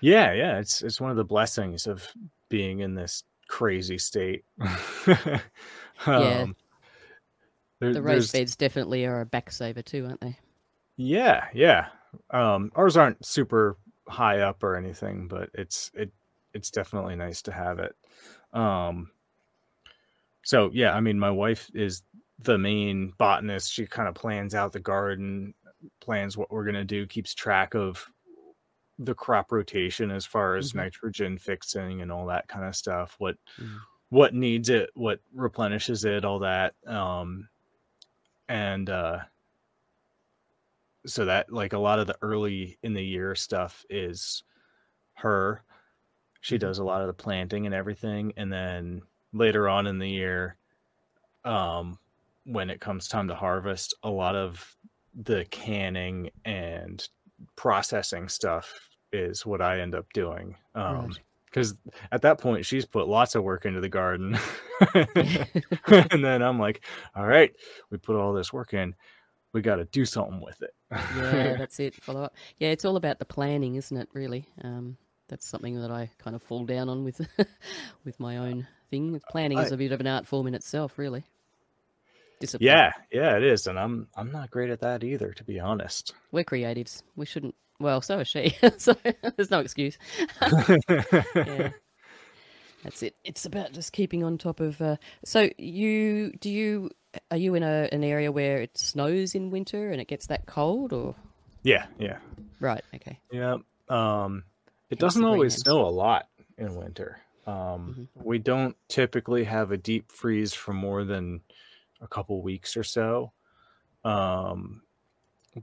[0.00, 2.08] Yeah, yeah, it's it's one of the blessings of
[2.48, 4.44] being in this crazy state.
[6.14, 6.46] Yeah.
[7.80, 10.38] There- The raised beds definitely are a back saver too, aren't they?
[10.96, 11.88] Yeah, yeah.
[12.30, 13.76] Um, ours aren't super
[14.08, 16.12] high up or anything, but it's it
[16.52, 17.96] it's definitely nice to have it.
[18.52, 19.10] Um,
[20.44, 22.02] so yeah, I mean, my wife is
[22.38, 23.72] the main botanist.
[23.72, 25.54] She kind of plans out the garden,
[26.00, 28.06] plans what we're gonna do, keeps track of
[28.98, 30.76] the crop rotation as far as Mhm.
[30.76, 33.16] nitrogen fixing and all that kind of stuff.
[33.18, 33.78] What Mhm.
[34.10, 36.74] what needs it, what replenishes it, all that.
[36.86, 37.48] Um,
[38.48, 39.24] and uh,
[41.06, 44.42] so that like a lot of the early in the year stuff is
[45.14, 45.64] her.
[46.42, 46.58] She Mhm.
[46.58, 49.02] does a lot of the planting and everything, and then
[49.32, 50.58] later on in the year,
[51.44, 51.98] um,
[52.44, 54.76] when it comes time to harvest, a lot of
[55.14, 57.08] the canning and
[57.56, 60.56] processing stuff is what I end up doing.
[60.74, 61.23] Um, Right.
[61.54, 61.74] Because
[62.10, 64.36] at that point she's put lots of work into the garden
[64.94, 67.52] and then i'm like all right
[67.90, 68.94] we put all this work in
[69.52, 70.74] we got to do something with it
[71.16, 71.94] yeah, that's it.
[71.94, 72.34] Follow up.
[72.58, 74.08] Yeah, it's all about the planning, isn't it?
[74.12, 74.96] Really, um,
[75.28, 77.20] that's something that I kind of fall down on with
[78.04, 79.20] with my own thing.
[79.30, 81.24] Planning is a bit of an art form in itself, really.
[82.40, 82.66] Discipline.
[82.66, 86.12] yeah yeah it is and i'm i'm not great at that either to be honest
[86.32, 87.02] we're creatives.
[87.14, 87.54] We shouldn't.
[87.80, 88.56] Well, so is she.
[88.78, 88.94] so
[89.36, 89.98] there's no excuse.
[91.34, 91.70] yeah.
[92.82, 93.16] That's it.
[93.24, 94.80] It's about just keeping on top of.
[94.80, 96.90] Uh, so you do you
[97.30, 100.46] are you in a an area where it snows in winter and it gets that
[100.46, 101.14] cold or
[101.62, 102.18] yeah yeah
[102.60, 102.82] right?
[102.94, 103.18] Okay.
[103.30, 103.56] yeah
[103.88, 104.44] um
[104.90, 109.76] it Hence doesn't always snow a lot in winter um we don't typically have a
[109.76, 111.40] deep freeze for more than
[112.00, 113.32] a couple weeks or so
[114.04, 114.82] um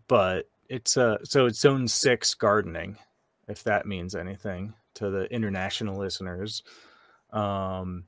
[0.08, 2.98] but it's uh so it's zone six gardening
[3.50, 6.64] if that means anything to the international listeners
[7.34, 8.06] um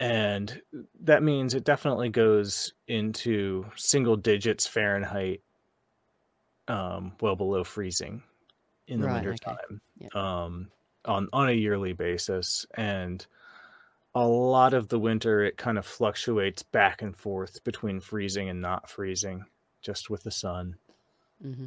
[0.00, 0.62] and
[1.02, 5.42] that means it definitely goes into single digits fahrenheit
[6.68, 8.22] um well below freezing
[8.86, 9.44] in the Right, winter okay.
[9.44, 10.08] time Yeah.
[10.44, 10.70] um
[11.04, 13.26] on on a yearly basis and
[14.14, 18.60] a lot of the winter it kind of fluctuates back and forth between freezing and
[18.62, 19.44] not freezing
[19.82, 20.76] just with the sun
[21.42, 21.66] hmm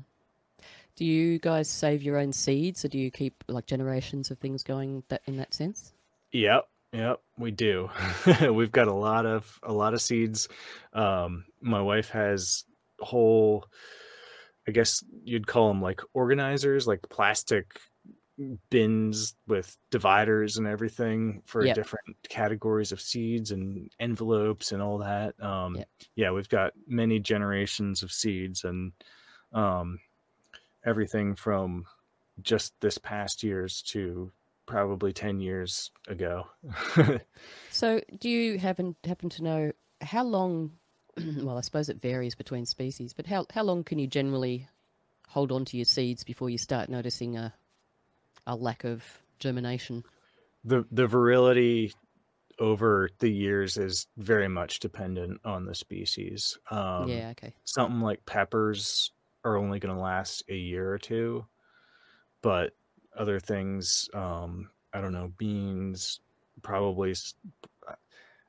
[0.95, 4.63] Do you guys save your own seeds, or do you keep like generations of things
[4.63, 5.93] going that in that sense?
[6.31, 7.89] Yep, yep, we do.
[8.51, 10.47] We've got a lot of a lot of seeds.
[10.93, 12.65] Um, my wife has
[12.99, 13.65] whole,
[14.67, 17.79] I guess you'd call them like organizers, like plastic
[18.69, 21.75] bins with dividers and everything for Yep.
[21.75, 25.41] different categories of seeds and envelopes and all that.
[25.41, 25.89] Um, Yep.
[26.15, 28.91] Yeah, we've got many generations of seeds and
[29.53, 29.99] um,
[30.85, 31.85] everything from
[32.41, 34.31] just this past year's to
[34.65, 36.47] probably 10 years ago.
[37.69, 40.73] So, do you happen happen to know how long?
[41.37, 44.67] Well, I suppose it varies between species, but how how long can you generally
[45.27, 47.53] hold on to your seeds before you start noticing a
[48.47, 50.03] a lack of germination?
[50.63, 51.93] the the virility
[52.59, 56.57] over the years is very much dependent on the species.
[56.71, 57.29] Um, yeah.
[57.31, 57.55] Okay.
[57.65, 59.11] something like peppers
[59.45, 61.47] are only going to last a year or two,
[62.41, 62.75] but
[63.17, 66.21] other things, um, I don't know, beans
[66.63, 67.15] probably.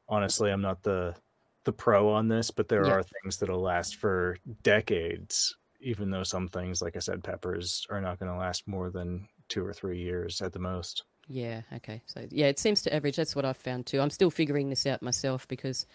[0.08, 1.16] Honestly, I'm not the
[1.64, 2.98] the pro on this, but there Yeah.
[2.98, 5.56] are things that'll last for decades.
[5.80, 9.28] Even though some things, like I said, peppers are not going to last more than
[9.54, 11.04] two or three years at the most.
[11.28, 11.62] Yeah.
[11.76, 12.02] Okay.
[12.06, 13.16] So yeah, it seems to average.
[13.16, 14.00] That's what I've found too.
[14.00, 15.86] I'm still figuring this out myself because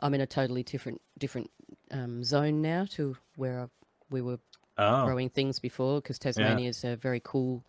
[0.00, 1.50] I'm in a totally different different
[1.90, 3.66] um, zone now to where I,
[4.10, 4.38] we were
[4.78, 7.64] Oh, growing things before because Tasmania is a very cool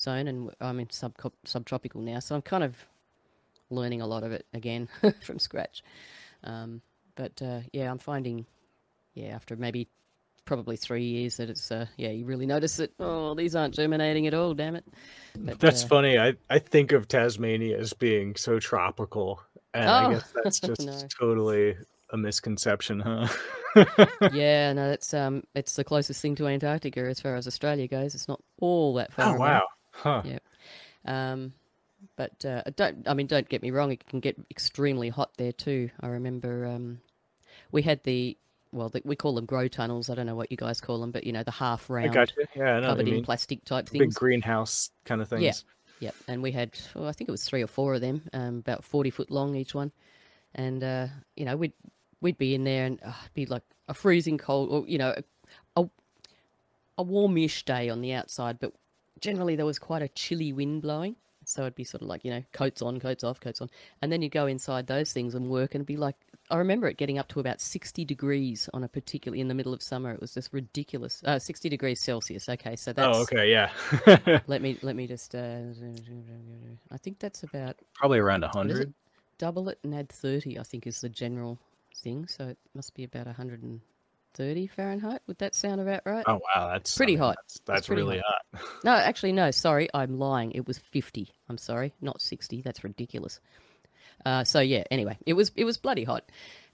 [0.00, 2.76] zone and I'm in sub subtropical now, so I'm kind of
[3.70, 4.88] learning a lot of it again
[5.20, 5.82] from scratch.
[6.44, 6.82] Um,
[7.16, 8.46] but uh, yeah, I'm finding,
[9.14, 9.88] yeah, after maybe
[10.50, 14.26] probably three years that it's uh, yeah, you really notice that oh, these aren't germinating
[14.26, 14.52] at all.
[14.52, 14.84] Damn it!
[15.38, 16.18] But, That's uh, funny.
[16.18, 19.40] I, I think of Tasmania as being so tropical.
[19.74, 20.98] And I Oh, guess that's just no.
[21.20, 21.76] totally
[22.12, 23.28] a misconception, huh?
[24.32, 28.16] yeah, no, that's um, it's the closest thing to Antarctica as far as Australia goes.
[28.16, 29.26] It's not all that far.
[29.26, 29.38] oh, away.
[29.38, 29.62] wow.
[29.92, 30.22] Huh.
[30.24, 30.38] Yeah.
[31.04, 31.52] Um,
[32.16, 35.52] but uh, don't I mean don't get me wrong, it can get extremely hot there
[35.52, 35.90] too.
[36.00, 37.00] I remember um,
[37.70, 38.36] we had the
[38.72, 40.10] well, we call them grow tunnels.
[40.10, 42.14] I don't know what you guys call them, but you know the half round.
[42.54, 43.24] Yeah, covered in mean.
[43.24, 45.42] plastic type things, Big greenhouse kind of things.
[45.42, 45.52] Yeah.
[46.00, 48.58] Yep, and we had oh, I think it was three or four of them, um,
[48.58, 49.92] about forty foot long each one,
[50.54, 51.74] and uh, you know we'd
[52.20, 55.14] we'd be in there and uh, it'd be like a freezing cold, or you know,
[55.76, 55.90] a, a
[56.98, 58.72] a warmish day on the outside, but
[59.20, 62.30] generally there was quite a chilly wind blowing, so it'd be sort of like you
[62.30, 63.68] know coats on, coats off, coats on,
[64.00, 66.16] and then you go inside those things and work, and it'd be like
[66.50, 69.72] I remember it getting up to about 60 degrees on a particularly in the middle
[69.72, 70.12] of summer.
[70.12, 71.22] It was just ridiculous.
[71.24, 72.48] Uh, 60 degrees Celsius.
[72.48, 73.16] Okay, so that's.
[73.16, 73.70] Oh, okay, yeah.
[74.46, 75.34] Let me let me just.
[75.34, 75.60] Uh,
[76.90, 78.58] I think that's about Probably around what is it?
[78.58, 78.94] hundred.
[79.38, 80.58] Double it and add 30.
[80.58, 81.58] I think is the general
[81.96, 82.26] thing.
[82.26, 85.22] So it must be about 130 Fahrenheit.
[85.26, 86.24] Would that sound about right?
[86.26, 87.36] Oh wow, that's I Pretty mean, hot.
[87.36, 88.62] That's, It's that's pretty really hot.
[88.84, 89.50] No, actually, no.
[89.50, 90.52] Sorry, I'm lying.
[90.52, 91.32] It was 50.
[91.48, 92.62] I'm sorry, not 60.
[92.62, 93.40] That's ridiculous.
[94.24, 94.84] Uh, so yeah.
[94.90, 96.24] Anyway, it was it was bloody hot,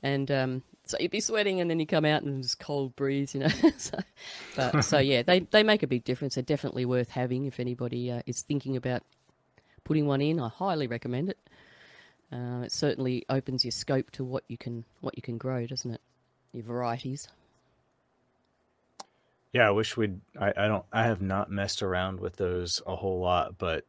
[0.02, 3.34] and um, so you'd be sweating, and then you come out and there's cold breeze,
[3.34, 3.48] you know.
[3.76, 3.98] so,
[4.54, 6.36] but, so yeah, they they make a big difference.
[6.36, 9.02] They're definitely worth having if anybody uh, is thinking about
[9.84, 10.40] putting one in.
[10.40, 11.38] I highly recommend it.
[12.32, 15.90] Uh, it certainly opens your scope to what you can what you can grow, doesn't
[15.90, 16.00] it?
[16.52, 17.28] Your varieties.
[19.52, 20.20] Yeah, I wish we'd.
[20.38, 20.84] I, I don't.
[20.92, 23.84] I have not messed around with those a whole lot, but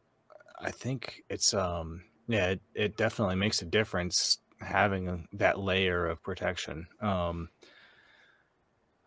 [0.60, 2.02] I think it's um.
[2.28, 6.86] Yeah, it, it definitely makes a difference having that layer of protection.
[7.00, 7.48] Um,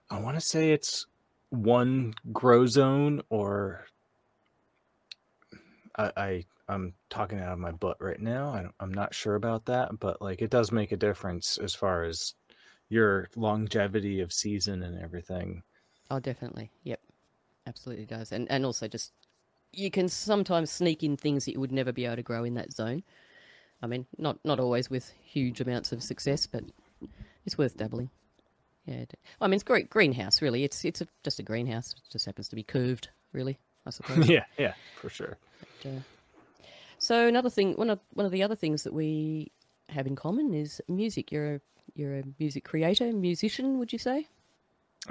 [0.09, 1.05] I want to say it's
[1.49, 3.85] one grow zone, or
[5.95, 8.49] I, I I'm talking out of my butt right now.
[8.49, 12.03] I I'm not sure about that, but like it does make a difference as far
[12.03, 12.33] as
[12.89, 15.63] your longevity of season and everything.
[16.09, 16.71] Oh, definitely.
[16.83, 16.99] Yep,
[17.67, 18.31] absolutely does.
[18.31, 19.13] And and also just
[19.73, 22.55] you can sometimes sneak in things that you would never be able to grow in
[22.55, 23.03] that zone.
[23.81, 26.63] I mean, not not always with huge amounts of success, but
[27.45, 28.09] it's worth dabbling.
[28.85, 29.05] Yeah.
[29.39, 30.41] I mean, it's great greenhouse.
[30.41, 31.93] Really, it's it's a, just a greenhouse.
[31.93, 33.09] It just happens to be curved.
[33.33, 34.29] Really, I suppose.
[34.29, 35.37] yeah, yeah, for sure.
[35.83, 35.99] But, uh,
[36.99, 39.51] so another thing, one of one of the other things that we
[39.89, 41.31] have in common is music.
[41.31, 41.61] You're a
[41.95, 43.79] you're a music creator, musician.
[43.79, 44.27] Would you say?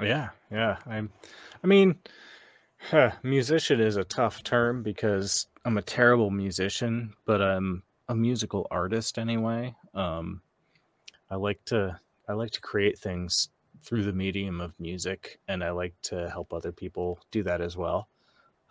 [0.01, 0.77] Yeah, yeah.
[0.85, 1.11] I'm.
[1.63, 1.95] I mean,
[2.89, 8.67] huh, musician is a tough term because I'm a terrible musician, but I'm a musical
[8.71, 9.75] artist anyway.
[9.93, 10.41] Um,
[11.29, 13.49] I like to I like to create things
[13.83, 17.75] through the medium of music, and I like to help other people do that as
[17.77, 18.07] well.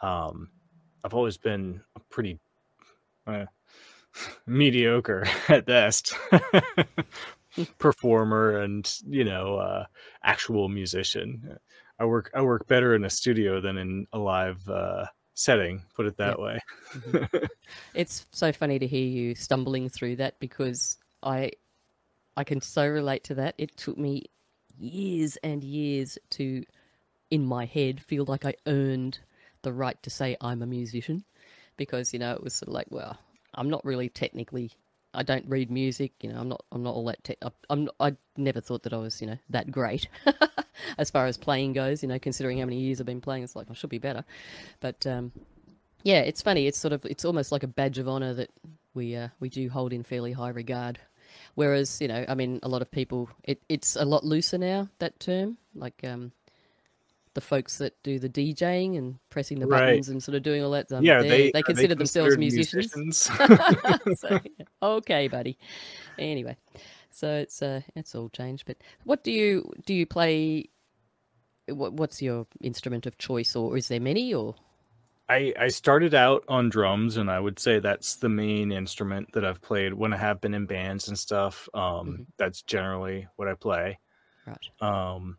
[0.03, 0.51] Um,
[1.05, 2.39] I've always been a pretty
[3.27, 3.47] uh,
[4.47, 6.15] mediocre at best
[7.79, 9.85] performer and you know uh,
[10.23, 11.59] actual musician.
[12.01, 15.85] I work I work better in a studio than in a live uh, setting.
[15.95, 16.41] Put it that Yeah.
[16.41, 16.59] way.
[17.95, 21.53] It's so funny to hear you stumbling through that because I
[22.37, 23.55] I can so relate to that.
[23.59, 24.25] It took me
[24.79, 26.65] years and years to
[27.31, 29.21] in my head feel like I earned
[29.63, 31.25] the right to say I'm a musician
[31.77, 33.19] because you know it was sort of like well
[33.55, 34.73] I'm not really technically
[35.15, 37.89] I don't read music you know I'm not I'm not all that te- I- I'm
[37.99, 40.09] I never thought that I was you know that great
[40.99, 43.57] as far as playing goes you know considering how many years I've been playing it's
[43.57, 44.25] like I should be better
[44.81, 45.33] but um
[46.03, 46.67] yeah, it's funny.
[46.67, 48.51] It's sort of it's almost like a badge of honor that
[48.95, 50.99] we uh, we do hold in fairly high regard.
[51.55, 54.89] Whereas you know, I mean, a lot of people it, it's a lot looser now
[54.99, 55.59] that term.
[55.75, 56.33] Like um,
[57.35, 59.87] the folks that do the DJing and pressing the Right.
[59.87, 60.91] buttons and sort of doing all that.
[60.93, 63.31] Um, yeah, they they they consider themselves considered musicians.
[64.19, 64.41] so,
[64.83, 65.57] okay, buddy.
[66.19, 66.57] Anyway,
[67.11, 68.65] so it's uh, it's all changed.
[68.67, 69.95] But what do you do?
[69.95, 70.69] You play?
[71.69, 74.35] What, what's your instrument of choice, or is there many?
[74.35, 74.57] Or
[75.29, 79.45] I, I started out on drums, and I would say that's the main instrument that
[79.45, 81.69] I've played when I have been in bands and stuff.
[81.73, 82.27] Um, Mhm.
[82.39, 84.01] That's generally what I play.
[84.47, 84.83] right?
[84.83, 85.39] Um,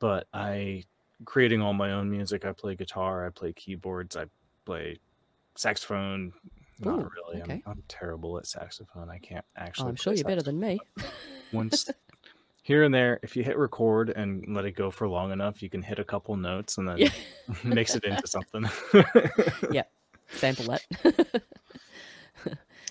[0.00, 0.82] but I,
[1.24, 4.26] creating all my own music, I play guitar, I play keyboards, I
[4.64, 4.98] play
[5.56, 6.32] saxophone.
[6.80, 7.42] Not Ooh, really.
[7.42, 7.62] okay.
[7.66, 9.08] I'm, I'm terrible at saxophone.
[9.08, 9.88] I can't Oh, actually.
[9.90, 10.80] I'm sure you're better than me.
[11.52, 11.88] Once
[12.62, 15.70] here and there, if you hit record and let it go for long enough, you
[15.70, 17.10] can hit a couple notes and then Yeah.
[17.64, 18.64] mix it into something.
[19.70, 19.84] Yeah,
[20.30, 21.42] sample that.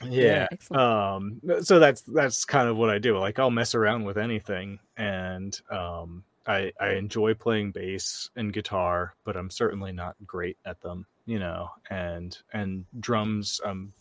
[0.09, 0.81] yeah excellent.
[0.81, 4.77] um so that's that's kind of what i do like i'll mess around with anything
[4.97, 10.82] and um i i enjoy playing bass and guitar but i'm certainly not great at
[10.82, 13.93] them you know and and drums i'm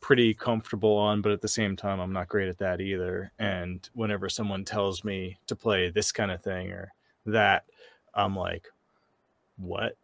[0.00, 3.88] pretty comfortable on but at the same time i'm not great at that either and
[3.94, 6.92] whenever someone tells me to play this kind of thing or
[7.24, 7.64] that
[8.14, 8.68] i'm like
[9.56, 9.96] what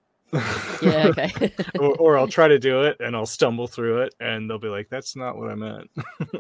[0.81, 1.53] yeah, okay.
[1.79, 4.69] or, or I'll try to do it and I'll stumble through it and they'll be
[4.69, 5.91] like, "That's not what I meant."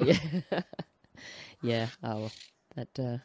[0.00, 0.62] yeah.
[1.62, 1.88] yeah.
[2.02, 2.30] Oh,
[2.74, 3.18] that uh,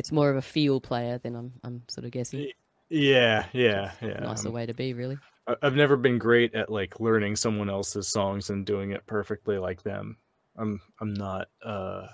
[0.00, 1.52] it's more of a feel player than I'm.
[1.62, 2.48] I'm sort of guessing.
[2.88, 4.20] yeah, yeah, yeah.
[4.20, 5.18] Nicer um, way to be, really.
[5.62, 9.82] I've never been great at like learning someone else's songs and doing it perfectly like
[9.82, 10.16] them.
[10.56, 11.48] I'm I'm not.
[11.62, 12.06] uh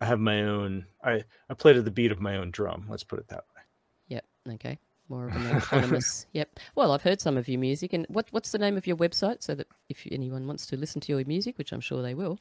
[0.00, 0.86] I have my own.
[1.04, 2.86] I I play to the beat of my own drum.
[2.88, 3.62] Let's put it that way.
[4.08, 4.24] Yep.
[4.54, 4.78] Okay.
[5.08, 6.26] More of an autonomous.
[6.32, 6.58] yep.
[6.74, 9.44] Well, I've heard some of your music, and what what's the name of your website
[9.44, 12.40] so that if anyone wants to listen to your music, which I'm sure they will,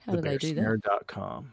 [0.00, 0.64] how do they do that?
[0.64, 1.52] TheBearsnare.com.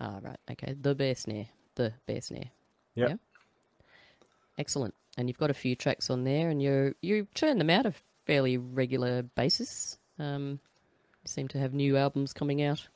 [0.00, 0.38] Ah, right.
[0.50, 0.74] Okay.
[0.80, 1.46] The Bear Snare.
[1.74, 2.50] The Bear Snare.
[2.94, 3.08] Yep.
[3.10, 3.16] Yeah.
[4.58, 4.94] Excellent.
[5.16, 7.94] And you've got a few tracks on there, and you you churn them out a
[8.26, 9.98] fairly regular basis.
[10.18, 10.60] Um,
[11.24, 12.86] you seem to have new albums coming out.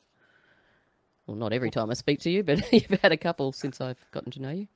[1.27, 4.03] Well, not every time I speak to you, but you've had a couple since I've
[4.11, 4.67] gotten to know you.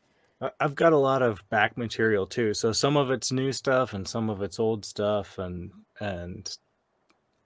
[0.59, 2.53] I've got a lot of back material too.
[2.53, 6.55] So some of it's new stuff and some of it's old stuff and and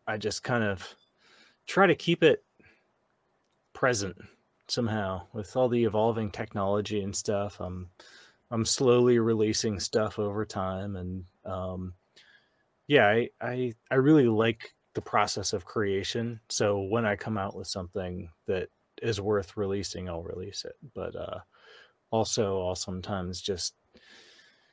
[0.07, 0.87] I just kind of
[1.67, 2.43] try to keep it
[3.73, 4.17] present
[4.71, 7.60] somehow with all the evolving technology and stuff.
[7.60, 7.89] I'm
[8.49, 11.93] I'm slowly releasing stuff over time and um
[12.88, 16.41] yeah, I I, I really like the process of creation.
[16.49, 18.69] So when I come out with something that
[19.01, 20.75] is worth releasing, I'll release it.
[20.93, 21.39] But uh
[22.12, 23.75] also I'll sometimes just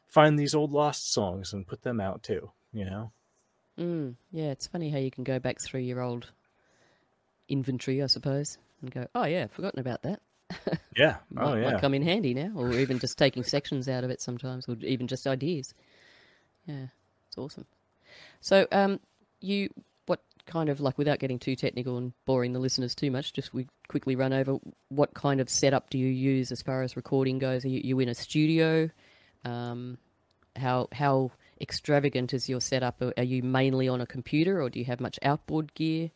[0.07, 3.13] find these old lost songs and put them out too, you know?
[3.79, 6.33] Mm, yeah, it's funny how you can go back through your old
[7.49, 10.21] inventory, I suppose, and go, "Oh yeah, forgotten about that."
[10.97, 11.17] Yeah.
[11.31, 11.73] might, Oh yeah.
[11.73, 14.77] might come in handy now, or even just taking sections out of it sometimes, or
[14.81, 15.75] even just ideas.
[16.67, 16.87] Yeah,
[17.29, 17.67] it's awesome.
[18.41, 19.01] So, um,
[19.41, 19.69] you
[20.07, 23.55] what kind of like without getting too technical and boring the listeners too much, just
[23.55, 27.39] we quickly run over what kind of setup do you use as far as recording
[27.39, 27.65] goes?
[27.65, 28.91] Are you, you in a studio?
[29.45, 29.99] Um,
[30.57, 33.01] how how extravagant is your setup?
[33.01, 36.11] Are are you mainly on a computer, or do you have much outboard gear?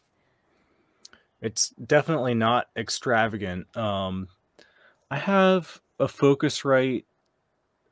[1.43, 3.77] It's definitely not extravagant.
[3.77, 4.29] Um
[5.11, 7.05] I have a Focusrite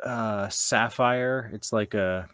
[0.02, 1.52] uh Saffire.
[1.52, 2.28] It's like a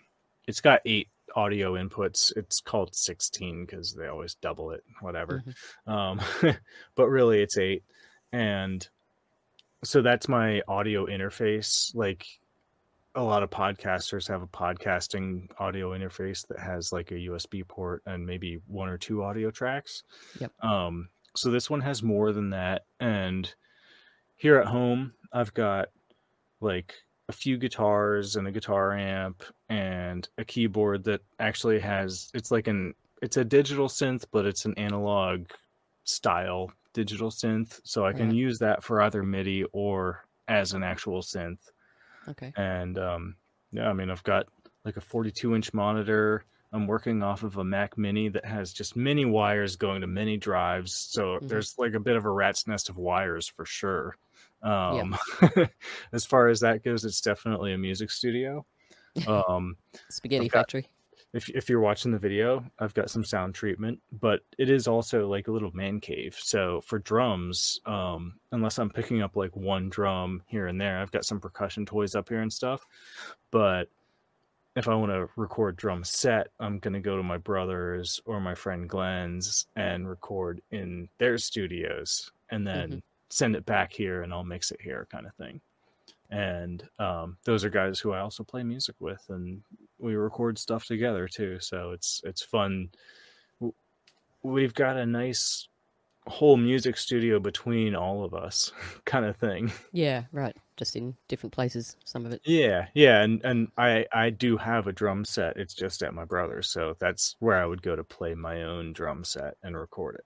[0.46, 2.32] it's got 8 audio inputs.
[2.36, 5.42] It's called 16 cuz they always double it, whatever.
[5.86, 6.20] Um
[6.94, 7.82] but really it's 8
[8.32, 8.88] and
[9.84, 12.26] so that's my audio interface like
[13.16, 18.02] a lot of podcasters have a podcasting audio interface that has like a USB port
[18.04, 20.02] and maybe one or two audio tracks.
[20.38, 20.52] Yep.
[20.62, 22.84] Um, so this one has more than that.
[23.00, 23.52] And
[24.36, 25.88] here at home, I've got
[26.60, 26.94] like
[27.28, 32.68] a few guitars and a guitar amp and a keyboard that actually has it's like
[32.68, 35.46] an it's a digital synth, but it's an analog
[36.04, 37.80] style digital synth.
[37.82, 41.58] So I can use that for either MIDI or as an actual synth
[42.28, 42.52] Okay.
[42.56, 43.36] and um,
[43.72, 44.46] yeah, I mean, I've got
[44.84, 46.44] like a 42 inch monitor.
[46.72, 50.36] I'm working off of a Mac Mini that has just many wires going to many
[50.36, 51.48] drives, so Mhm.
[51.48, 54.16] there's like a bit of a rat's nest of wires for sure.
[54.62, 55.16] Um,
[56.12, 58.66] as far as that goes, it's definitely a music studio.
[59.26, 59.76] Um,
[60.10, 60.88] Spaghetti got- factory.
[61.36, 65.28] If if you're watching the video, I've got some sound treatment, but it is also
[65.28, 66.34] like a little man cave.
[66.40, 71.12] So for drums, um, unless I'm picking up like one drum here and there, I've
[71.12, 72.86] got some percussion toys up here and stuff.
[73.50, 73.90] But
[74.76, 78.54] if I want to record drum set, I'm gonna go to my brother's or my
[78.54, 84.42] friend Glenn's and record in their studios, and then send it back here, and I'll
[84.42, 85.60] mix it here, kind of thing.
[86.30, 89.62] And um, those are guys who I also play music with, and
[89.98, 91.58] we record stuff together too.
[91.60, 92.90] So it's it's fun.
[94.42, 95.68] We've got a nice
[96.26, 98.72] whole music studio between all of us,
[99.04, 99.72] kind of thing.
[99.92, 100.56] Yeah, right.
[100.76, 102.42] Just in different places, some of it.
[102.44, 105.56] Yeah, yeah, and and I I do have a drum set.
[105.56, 108.92] It's just at my brother's, so that's where I would go to play my own
[108.92, 110.24] drum set and record it.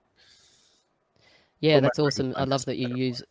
[1.61, 2.33] Yeah, that's awesome.
[2.37, 3.23] I love that you use.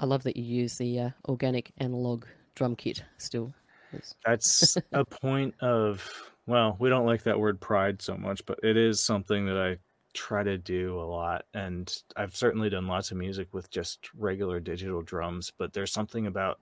[0.00, 3.52] I love that you use the uh, organic analog drum kit still.
[4.24, 8.76] That's a point of well, we don't like that word pride so much, but it
[8.76, 9.78] is something that I
[10.14, 14.58] try to do a lot and I've certainly done lots of music with just regular
[14.60, 16.58] digital drums, but there's something about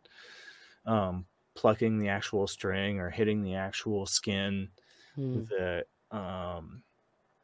[0.85, 4.68] um plucking the actual string or hitting the actual skin
[5.14, 5.40] Hmm.
[5.49, 6.83] that um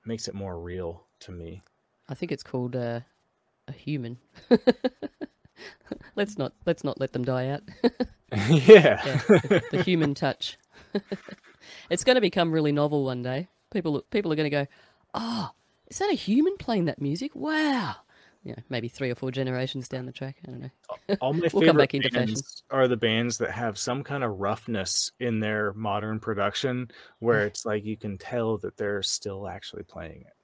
[0.05, 1.63] makes it more real to me.
[2.09, 3.01] I think it's called uh,
[3.69, 4.19] a human.
[6.17, 7.63] let's not let's not let them die out.
[8.33, 9.01] yeah.
[9.05, 10.59] Yeah, the, the human touch.
[11.91, 13.49] it's going to become really novel one day.
[13.73, 14.67] People people are going to go,
[15.15, 15.51] "Oh,
[15.89, 17.35] is that a human playing that music?
[17.35, 17.97] Wow!"
[18.45, 20.37] You know, maybe three or four generations down the track.
[20.47, 20.71] I don't know.
[21.21, 22.45] All my We'll come favorite back into fashion.
[22.71, 27.65] are the bands that have some kind of roughness in their modern production where it's
[27.65, 30.35] like you can tell that they're still actually playing it.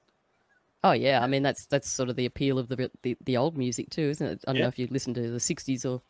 [0.84, 3.56] Oh yeah, I mean that's that's sort of the appeal of the the, the old
[3.58, 4.44] music too, isn't it?
[4.46, 4.62] I don't Yeah.
[4.62, 6.02] know if you listen to the '60s or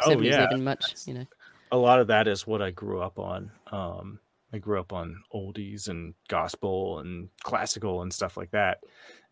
[0.00, 0.96] Oh, '70s yeah, even much.
[1.06, 1.26] You know,
[1.72, 3.52] A lot of that is what I grew up on.
[3.70, 4.20] Um,
[4.52, 8.82] I grew up on oldies and gospel and classical and stuff like that.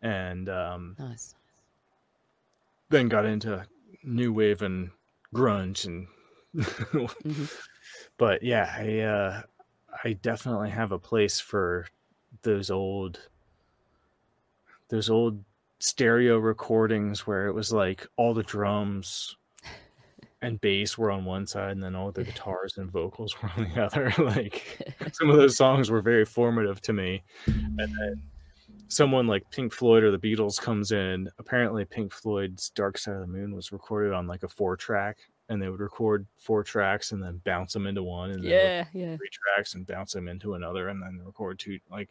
[0.01, 1.35] And um, nice.
[2.89, 3.67] then got into
[4.03, 4.91] new wave and
[5.33, 6.07] grunge and
[7.23, 7.45] hmm
[8.17, 9.41] but yeah i uh
[10.03, 11.87] i definitely have a place for
[12.43, 13.29] those old
[14.89, 15.43] those old
[15.79, 19.35] stereo recordings where it was like all the drums
[20.41, 23.69] and bass were on one side and then all the guitars and vocals were on
[23.73, 28.21] the other like some of those songs were very formative to me and then
[28.87, 33.21] someone like pink floyd or the beatles comes in apparently pink floyd's dark side of
[33.21, 35.17] the moon was recorded on like a four track
[35.49, 38.85] and they would record four tracks and then bounce them into one and then Yeah,
[38.93, 39.15] yeah.
[39.17, 42.09] three tracks and bounce them into another and then record two like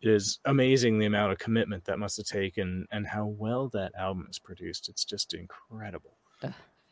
[0.00, 3.92] it is amazing the amount of commitment that must have taken and how well that
[3.96, 6.18] album is produced it's just incredible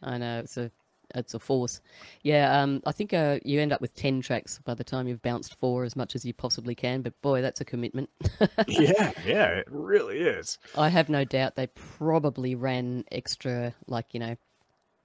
[0.02, 0.70] I know it's a
[1.14, 1.80] it's a force.
[2.22, 5.22] Yeah, um, I think uh, you end up with ten tracks by the time you've
[5.22, 7.02] bounced four as much as you possibly can.
[7.02, 8.10] But boy, that's a commitment.
[8.66, 14.20] yeah yeah it really is I have no doubt they probably ran extra, like you
[14.20, 14.36] know,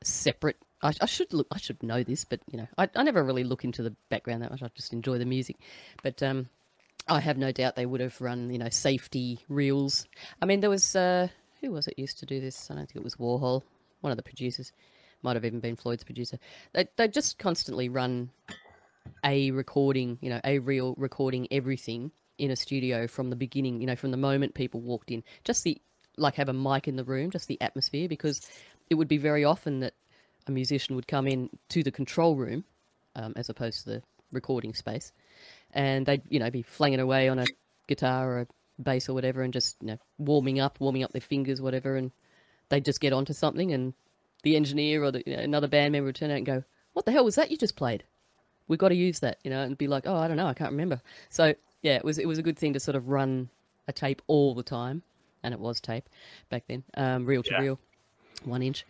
[0.04, 0.58] separate.
[0.82, 1.48] I, I should look.
[1.52, 4.42] I should know this, but you know, I, I never really look into the background
[4.42, 4.64] that much.
[4.64, 5.58] I just enjoy the music.
[6.02, 6.50] But um,
[7.08, 10.06] I have no doubt they would have run, you know, safety reels.
[10.42, 11.28] I mean, there was uh,
[11.62, 12.70] who was it used to do this?
[12.70, 13.64] I don't think it was Warhol,
[14.02, 14.72] one of the producers.
[15.24, 16.38] Might have even been Floyd's producer.
[16.74, 18.32] They they just constantly run
[19.24, 23.88] a recording, you know, a reel recording everything in a studio from the beginning, you
[23.88, 25.24] know, from the moment people walked in.
[25.44, 25.80] Just the
[26.18, 28.42] like have a mic in the room, just the atmosphere, because
[28.90, 29.94] it would be very often that
[30.48, 32.64] a musician would come in to the control room,
[33.16, 35.12] um, as opposed to the recording space,
[35.74, 37.46] and they'd you know be flanging away on a
[37.88, 38.48] guitar or a
[38.82, 42.12] bass or whatever, and just you know warming up, warming up their fingers, whatever, and
[42.70, 43.94] they'd just get onto something, and
[44.44, 46.64] the engineer or the, you know, another band member would turn out and go,
[46.94, 48.04] "What the hell was that you just played?"
[48.68, 50.54] We've got to use that, you know, and be like, "Oh, I don't know, I
[50.54, 53.50] can't remember." So yeah, it was it was a good thing to sort of run
[53.88, 55.04] a tape all the time,
[55.44, 56.08] and it was tape
[56.50, 57.60] back then, um, reel to Yeah.
[57.60, 57.80] reel,
[58.46, 58.86] one inch.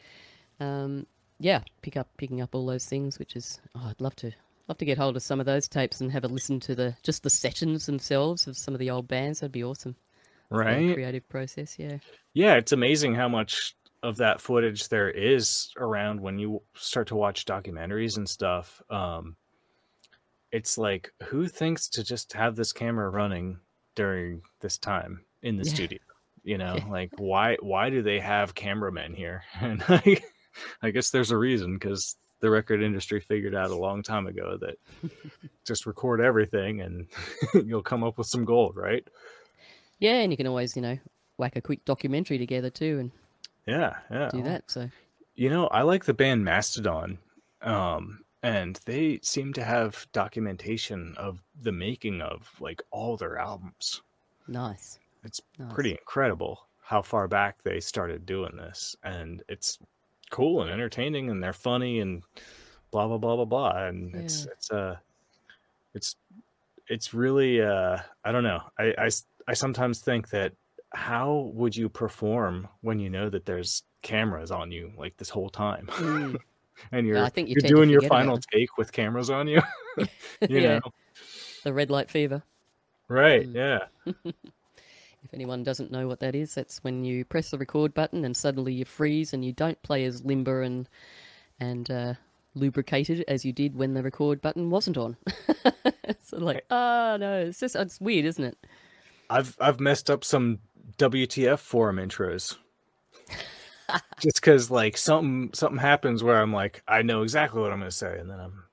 [0.59, 1.07] Um,
[1.39, 4.31] yeah, pick up picking up all those things, which is oh, I'd love to
[4.71, 6.95] love to get hold of some of those tapes and have a listen to the
[7.03, 9.41] just the sessions themselves of some of the old bands.
[9.41, 9.97] That'd be awesome.
[10.49, 11.97] Right creative process, yeah.
[12.33, 17.15] yeah it's amazing how much of that footage there is around when you start to
[17.15, 19.35] watch documentaries and stuff um
[20.51, 23.59] it's like who thinks to just have this camera running
[23.95, 25.73] during this time in the Yeah.
[25.73, 25.99] studio
[26.43, 26.87] you know Yeah.
[26.89, 30.17] like why why do they have cameramen here and I,
[30.81, 34.57] I guess there's a reason because the record industry figured out a long time ago
[34.59, 34.77] that
[35.65, 37.07] just record everything and
[37.65, 39.07] you'll come up with some gold right
[39.99, 40.97] Yeah, and you can always, you know,
[41.37, 43.11] whack a quick documentary together too and
[43.67, 44.69] yeah yeah do that.
[44.69, 44.89] So
[45.35, 47.19] You know, I like the band Mastodon,
[47.61, 54.01] um, and they seem to have documentation of the making of like all their albums.
[54.47, 54.99] nice.
[55.23, 55.71] It's nice.
[55.71, 59.77] pretty incredible how far back they started doing this, and it's
[60.31, 62.23] cool and entertaining, and they're funny and
[62.91, 64.51] blah blah blah blah blah, and it's Yeah.
[64.53, 64.97] it's uh
[65.93, 66.15] it's
[66.87, 68.61] it's really uh I don't know.
[68.79, 69.09] I
[69.47, 70.53] I sometimes think that
[70.93, 75.49] how would you perform when you know that there's cameras on you like this whole
[75.49, 75.87] time?
[75.87, 76.39] Mm,
[76.91, 79.61] and you're I think you you're doing your final take with cameras on you.
[79.97, 80.79] you Yeah.
[80.79, 80.91] know,
[81.63, 82.43] the red light fever.
[83.09, 83.47] right?
[83.47, 83.55] Mm.
[83.55, 83.79] Yeah,
[85.23, 88.35] If anyone doesn't know what that is, that's when you press the record button and
[88.35, 90.89] suddenly you freeze and you don't play as limber and
[91.59, 92.13] and uh,
[92.55, 95.15] lubricated as you did when the record button wasn't on.
[96.21, 98.57] so like, oh no, it's just it's weird, isn't it?
[99.29, 100.59] I've I've messed up some
[100.97, 102.57] WTF forum intros.
[104.19, 107.91] Just because like something something happens where I'm like I know exactly what I'm going
[107.91, 108.63] to say, and then I'm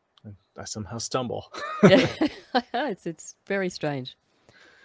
[0.57, 1.53] I somehow stumble.
[1.83, 2.09] Yeah,
[2.75, 4.17] it's it's very strange.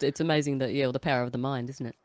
[0.03, 1.95] It's amazing that yeah, the power of the mind, isn't it?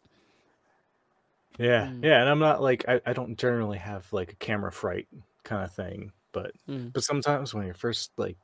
[1.59, 2.05] yeah, Mm.
[2.05, 5.09] yeah, and I'm not like I, I don't generally have like a camera fright
[5.45, 6.93] kind of thing, but Mm.
[6.93, 8.37] but sometimes when you're first like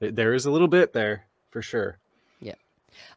[0.00, 1.98] there is a little bit there for sure.
[2.40, 2.54] Yeah,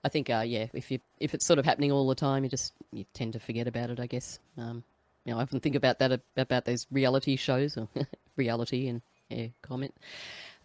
[0.04, 2.50] I think, uh, yeah, if you if it's sort of happening all the time, you
[2.50, 4.00] just you tend to forget about it.
[4.00, 4.40] I guess.
[4.58, 4.84] Um,
[5.26, 7.88] you know, I often think about that about those reality shows or
[8.36, 9.94] reality and yeah, comment.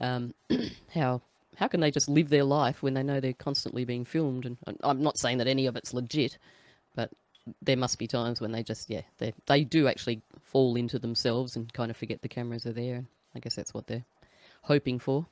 [0.01, 0.35] Um,
[0.95, 1.23] how
[1.57, 4.47] how can they just live their life when they know they're constantly being filmed?
[4.47, 6.39] And I'm not saying that any of it's legit,
[6.95, 7.11] but
[7.63, 11.57] there must be times when they just yeah they they do actually fall into themselves
[11.57, 12.97] and kind of forget the cameras are there.
[12.97, 14.05] And I guess that's what they're
[14.63, 15.27] hoping for.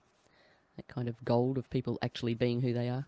[0.77, 3.07] That kind of gold of people actually being who they are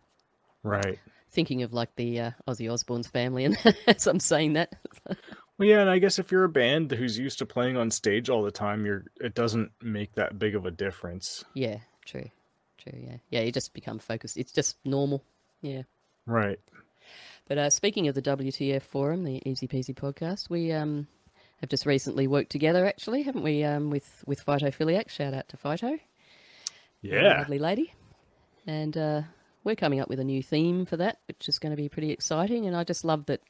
[0.63, 0.99] Right.
[1.31, 3.57] thinking of like the uh, Ozzy Osbourne's family, and
[3.87, 4.75] as I'm saying that,
[5.59, 8.31] Well, yeah, and I guess if you're a band who's used to playing on stage
[8.31, 11.45] all the time, you're it doesn't make that big of a difference.
[11.55, 12.31] yeah, true,
[12.81, 14.37] true, yeah, yeah, you just become focused.
[14.37, 15.22] It's just normal,
[15.61, 15.83] yeah.
[16.26, 16.59] Right.
[17.49, 21.07] But uh, speaking of the WTF forum, the Easy Peasy podcast, we um
[21.61, 23.64] have just recently worked together, actually, haven't we?
[23.64, 25.09] Um, with with Phytophiliac.
[25.09, 25.99] Shout out to Phyto,
[27.03, 27.39] Yeah.
[27.39, 27.93] lovely lady,
[28.66, 29.22] and uh,
[29.64, 32.11] we're coming up with a new theme for that, which is going to be pretty
[32.12, 32.66] exciting.
[32.66, 33.41] And I just love that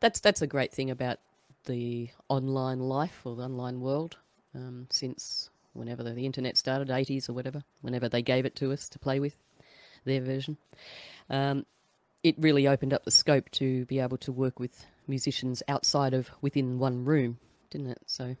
[0.00, 1.18] that's that's a great thing about
[1.66, 4.16] the online life or the online world.
[4.54, 8.72] Um, since whenever the, the internet started, 80s or whatever, whenever they gave it to
[8.72, 9.36] us to play with,
[10.04, 10.56] their version,
[11.28, 11.66] um,
[12.22, 16.30] it really opened up the scope to be able to work with musicians outside of
[16.40, 17.38] within one room,
[17.70, 17.98] didn't it?
[18.06, 18.36] So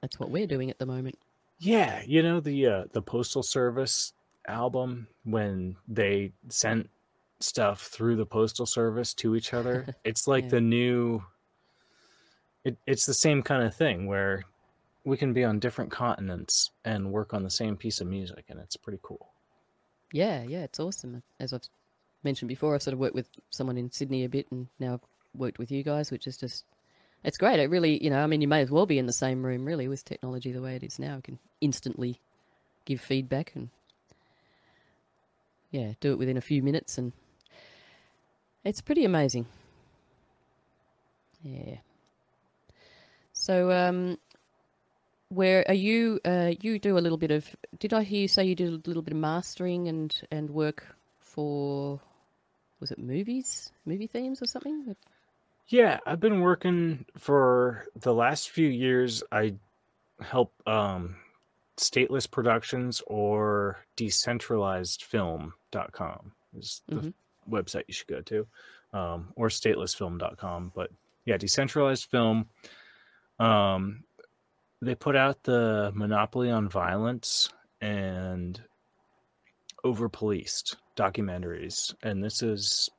[0.00, 1.18] that's what we're doing at the moment.
[1.58, 4.12] Yeah, you know the uh, the Postal Service
[4.48, 6.88] album when they sent
[7.40, 9.86] stuff through the postal service to each other.
[10.04, 10.50] It's like Yeah.
[10.50, 11.22] the new
[12.64, 14.44] it, it's the same kind of thing where
[15.04, 18.60] we can be on different continents and work on the same piece of music and
[18.60, 19.30] it's pretty cool.
[20.12, 21.22] Yeah, yeah, it's awesome.
[21.38, 21.68] As I've
[22.24, 25.40] mentioned before, I've sort of worked with someone in Sydney a bit, and now I've
[25.40, 26.64] worked with you guys, which is just
[27.22, 27.60] it's great.
[27.60, 29.64] It really, you know, I mean, you may as well be in the same room,
[29.64, 31.16] really, with technology the way it is now.
[31.16, 32.20] You can instantly
[32.84, 33.68] give feedback and
[35.70, 37.12] yeah, do it within a few minutes, and
[38.64, 39.46] it's pretty amazing.
[41.42, 41.76] Yeah.
[43.32, 44.18] So, um,
[45.30, 46.20] where are you?
[46.24, 47.48] Uh, you do a little bit of.
[47.78, 50.84] Did I hear you say you did a little bit of mastering and and work
[51.18, 51.98] for?
[52.80, 54.94] Was it movies, movie themes, or something?
[55.68, 59.22] Yeah, I've been working for the last few years.
[59.30, 59.54] I
[60.20, 61.16] help um,
[61.76, 67.14] Stateless Productions or decentralizedfilm.com is the Mhm.
[67.48, 68.46] website you should go to,
[68.92, 70.72] um, or statelessfilm.com.
[70.74, 70.90] But
[71.24, 72.48] yeah, decentralized film.
[73.38, 74.02] Um,
[74.82, 77.50] they put out the Monopoly on Violence
[77.80, 78.60] and
[79.84, 82.90] Over Policed documentaries, and this is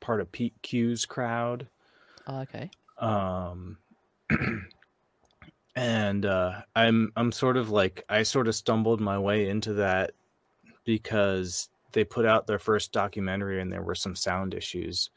[0.00, 1.68] part of Pete Q's crowd
[2.26, 2.70] Oh, okay.
[2.98, 3.78] um
[5.76, 10.12] and uh i'm i'm sort of like i sort of stumbled my way into that
[10.84, 15.10] because they put out their first documentary and there were some sound issues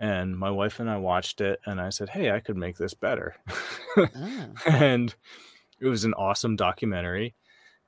[0.00, 2.94] and my wife and i watched it and i said hey i could make this
[2.94, 3.36] better.
[3.96, 5.14] Ah, and
[5.78, 7.34] it was an awesome documentary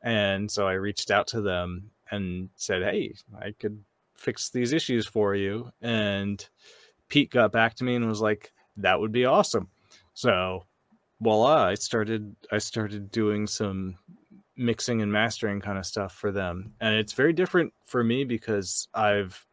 [0.03, 3.83] and so i reached out to them and said hey i could
[4.15, 6.49] fix these issues for you and
[7.09, 9.69] pete got back to me and was like that would be awesome.
[10.15, 10.67] So
[11.21, 13.97] voila i started i started doing some
[14.57, 18.89] mixing and mastering kind of stuff for them and it's very different for me because
[18.93, 19.47] i've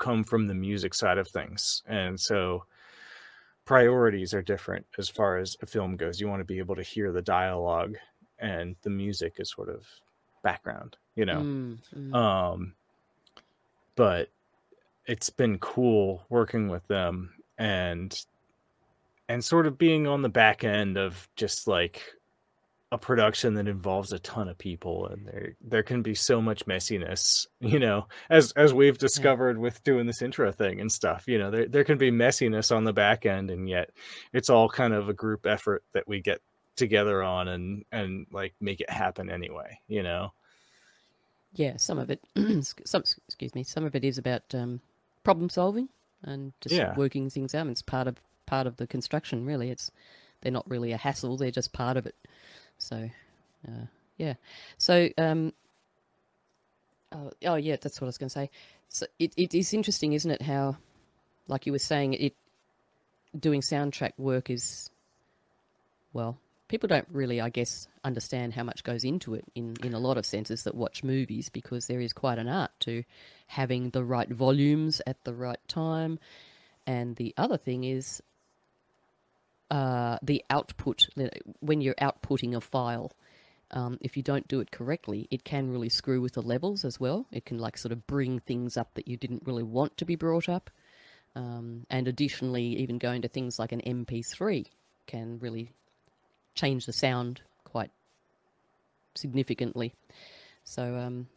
[0.00, 2.64] come from the music side of things and so
[3.64, 6.20] priorities are different as far as a film goes.
[6.20, 7.94] You want to be able to hear the dialogue
[8.40, 9.86] and the music is sort of
[10.42, 11.40] background, you know.
[11.40, 12.14] mm, mm.
[12.14, 12.74] Um
[13.94, 14.28] but
[15.06, 18.24] it's been cool working with them and
[19.28, 22.02] and sort of being on the back end of just like
[22.92, 26.66] a production that involves a ton of people and there there can be so much
[26.66, 31.38] messiness you know as as we've discovered with doing this intro thing and stuff you
[31.38, 33.90] know there there can be messiness on the back end and yet
[34.32, 36.40] it's all kind of a group effort that we get
[36.76, 40.32] together on and and like make it happen anyway you know
[41.52, 42.20] yeah, some of it,
[42.84, 44.80] some excuse me, some of it is about um,
[45.24, 45.88] problem solving
[46.22, 46.94] and just Yeah.
[46.96, 47.62] working things out.
[47.62, 49.70] and It's part of part of the construction, really.
[49.70, 49.90] It's
[50.40, 52.14] they're not really a hassle; they're just part of it.
[52.80, 53.08] So,
[53.68, 54.34] uh, yeah.
[54.78, 55.52] So, um,
[57.12, 58.50] oh, oh, yeah, that's what I was going to say.
[58.88, 60.42] So it, it is interesting, isn't it?
[60.42, 60.76] How,
[61.46, 62.34] like you were saying, it
[63.38, 64.90] doing soundtrack work is,
[66.12, 66.36] well,
[66.68, 70.18] people don't really, I guess, understand how much goes into it in, in a lot
[70.18, 73.04] of senses that watch movies because there is quite an art to
[73.46, 76.18] having the right volumes at the right time.
[76.86, 78.22] And the other thing is
[79.70, 81.08] uh, the output.
[81.60, 83.12] When you're outputting a file,
[83.72, 86.98] um, if you don't do it correctly, it can really screw with the levels as
[86.98, 87.26] well.
[87.30, 90.16] It can like sort of bring things up that you didn't really want to be
[90.16, 90.70] brought up.
[91.36, 94.66] Um, and additionally, even going to things like an MP3
[95.06, 95.72] can really
[96.54, 97.90] change the sound quite
[99.14, 99.94] significantly.
[100.64, 101.28] So um,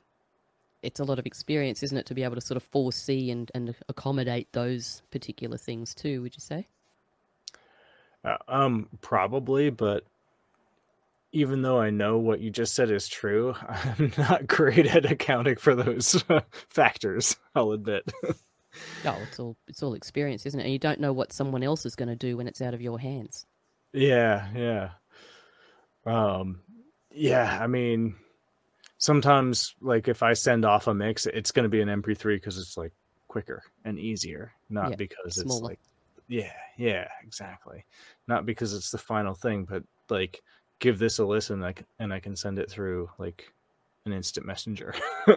[0.81, 3.51] it's a lot of experience, isn't it, to be able to sort of foresee and,
[3.53, 6.67] and accommodate those particular things too, would you say?
[8.23, 10.05] Uh, um, probably, but
[11.33, 15.57] even though I know what you just said is true, I'm not great at accounting
[15.57, 16.23] for those
[16.69, 17.35] factors.
[17.55, 18.11] I'll admit.
[19.05, 20.63] Oh, it's all it's all experience, isn't it?
[20.63, 22.81] And you don't know what someone else is going to do when it's out of
[22.81, 23.45] your hands.
[23.93, 24.89] yeah, yeah.
[26.07, 26.61] Um,
[27.11, 27.59] yeah.
[27.61, 28.15] I mean,
[28.97, 32.57] sometimes like if I send off a mix, it's going to be an MP3 because
[32.57, 32.93] it's like
[33.27, 35.79] quicker and easier, not Yeah, because it's like,
[36.27, 37.85] yeah, yeah, exactly.
[38.27, 40.41] Not because it's the final thing, but like
[40.79, 43.51] give this a listen, like, and I can send it through like
[44.05, 44.93] an instant messenger.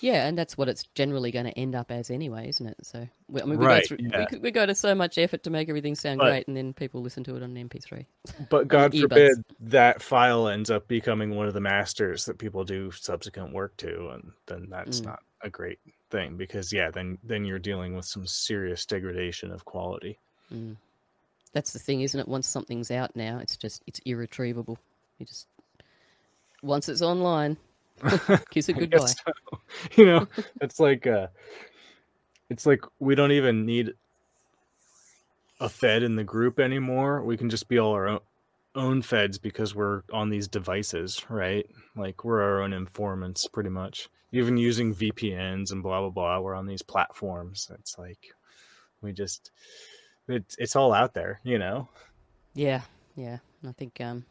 [0.00, 2.76] Yeah, and that's what it's generally going to end up as anyway, isn't it?
[2.82, 4.26] So, we- I mean, we, Right, go, through, yeah.
[4.30, 6.72] we, we go to so much effort to make everything sound But- great, and then
[6.72, 8.06] people listen to it on an MP3.
[8.48, 12.92] but God forbid that file ends up becoming one of the masters that people do
[12.92, 15.06] subsequent work to, and then that's Mm.
[15.06, 15.80] not a great
[16.10, 20.18] thing because yeah, then then you're dealing with some serious degradation of quality.
[20.52, 20.76] Mm.
[21.52, 22.28] That's the thing, isn't it?
[22.28, 24.78] Once something's out now, it's just it's irretrievable.
[25.18, 25.46] You just
[26.62, 27.56] once it's online,
[28.50, 29.06] kiss it goodbye.
[29.06, 29.32] so.
[29.96, 30.28] you know,
[30.60, 31.28] it's like uh
[32.50, 33.94] it's like we don't even need
[35.60, 37.22] a fed in the group anymore.
[37.22, 38.20] We can just be all our own,
[38.74, 41.66] own feds because we're on these devices, right?
[41.96, 44.08] Like we're our own informants pretty much.
[44.32, 47.70] Even using VPNs and blah blah blah, we're on these platforms.
[47.78, 48.34] It's like
[49.00, 49.50] we just
[50.28, 51.88] it's it's all out there, you know.
[52.54, 52.82] Yeah,
[53.16, 53.38] yeah.
[53.66, 54.24] I think um,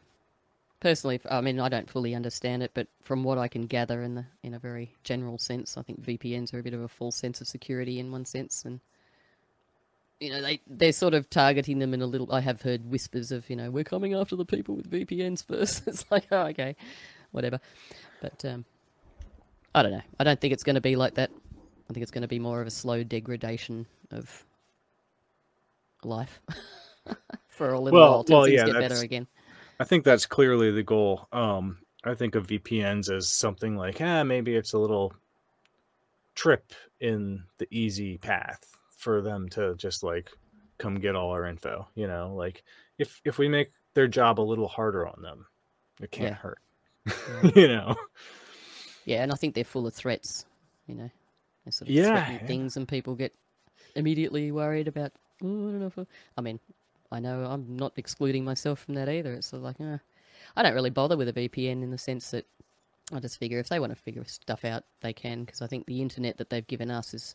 [0.80, 4.14] personally, I mean, I don't fully understand it, but from what I can gather in
[4.14, 7.16] the in a very general sense, I think VPNs are a bit of a false
[7.16, 8.80] sense of security in one sense, and
[10.20, 12.32] you know they they're sort of targeting them in a little.
[12.32, 15.82] I have heard whispers of you know we're coming after the people with VPNs first.
[15.86, 16.76] it's like oh okay,
[17.32, 17.60] whatever,
[18.20, 18.64] but um,
[19.78, 20.02] I don't know.
[20.18, 21.30] I don't think it's going to be like that.
[21.88, 24.44] I think it's going to be more of a slow degradation of
[26.04, 26.40] life
[27.48, 29.26] for a little Well- while till well, things yeah, get better again.
[29.80, 31.28] I think that's clearly the goal.
[31.32, 35.12] Um, I think of VPNs as something like, ah, maybe it's a little
[36.34, 38.60] trip in the easy path
[38.96, 40.30] for them to just like
[40.78, 41.86] come get all our info.
[41.94, 42.64] You know, like
[42.98, 45.46] if if we make their job a little harder on them,
[46.02, 46.34] it can't Yeah.
[46.34, 46.58] hurt.
[47.56, 47.94] You know,
[49.08, 50.44] Yeah, and I think they're full of threats.
[50.86, 51.10] You know,
[51.64, 52.46] they're sort of Yeah, threatening yeah.
[52.46, 53.32] things, and people get
[53.94, 55.12] immediately worried about.
[55.42, 55.86] Oh, I don't know.
[55.86, 56.06] If I...
[56.36, 56.60] I mean,
[57.10, 59.32] I know I'm not excluding myself from that either.
[59.32, 59.96] It's sort of like, uh,
[60.56, 62.44] I don't really bother with a VPN in the sense that
[63.10, 65.44] I just figure if they want to figure stuff out, they can.
[65.44, 67.34] Because I think the internet that they've given us is,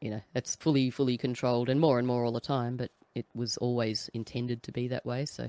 [0.00, 2.76] you know, it's fully, fully controlled, and more and more all the time.
[2.76, 5.24] But it was always intended to be that way.
[5.24, 5.48] So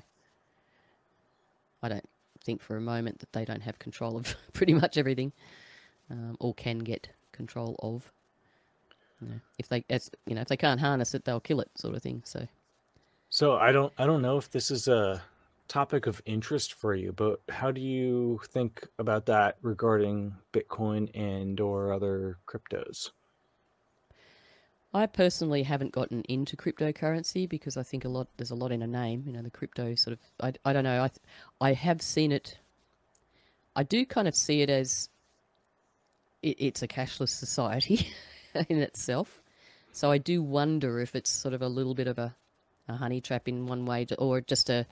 [1.81, 2.07] I don't
[2.47, 5.33] think for a moment that they don't have control of pretty much everything,
[6.09, 8.11] um, or can get control of.
[9.21, 11.69] You know, if they, as you know, if they can't harness it, they'll kill it,
[11.75, 12.21] sort of thing.
[12.25, 12.47] So
[13.29, 15.21] so I don't I don't know if this is a
[15.67, 21.59] topic of interest for you, but how do you think about that regarding Bitcoin and
[21.59, 23.11] or other cryptos?
[24.97, 28.81] I personally haven't gotten into cryptocurrency because I think a lot there's a lot in
[28.81, 29.23] a name.
[29.27, 30.19] You know, the crypto sort of.
[30.41, 31.03] I, I don't know.
[31.03, 31.11] I
[31.61, 32.57] I have seen it.
[33.75, 35.09] I do kind of see it as.
[36.41, 38.07] It, it's a cashless society,
[38.69, 39.41] in itself,
[39.91, 42.35] so I do wonder if it's sort of a little bit of a,
[42.87, 44.85] a honey trap in one way, to, or just a.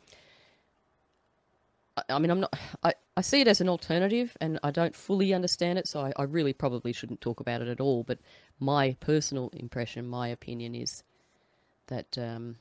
[2.10, 2.54] I- mean, I'm not.
[2.84, 6.12] I, I see it as an alternative, and I don't fully understand it, so I,
[6.18, 8.04] I really probably shouldn't talk about it at all.
[8.04, 8.20] But
[8.60, 11.04] my personal impression, my opinion is
[11.88, 12.58] that um,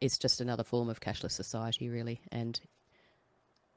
[0.00, 2.58] it's just another form of cashless society, really, and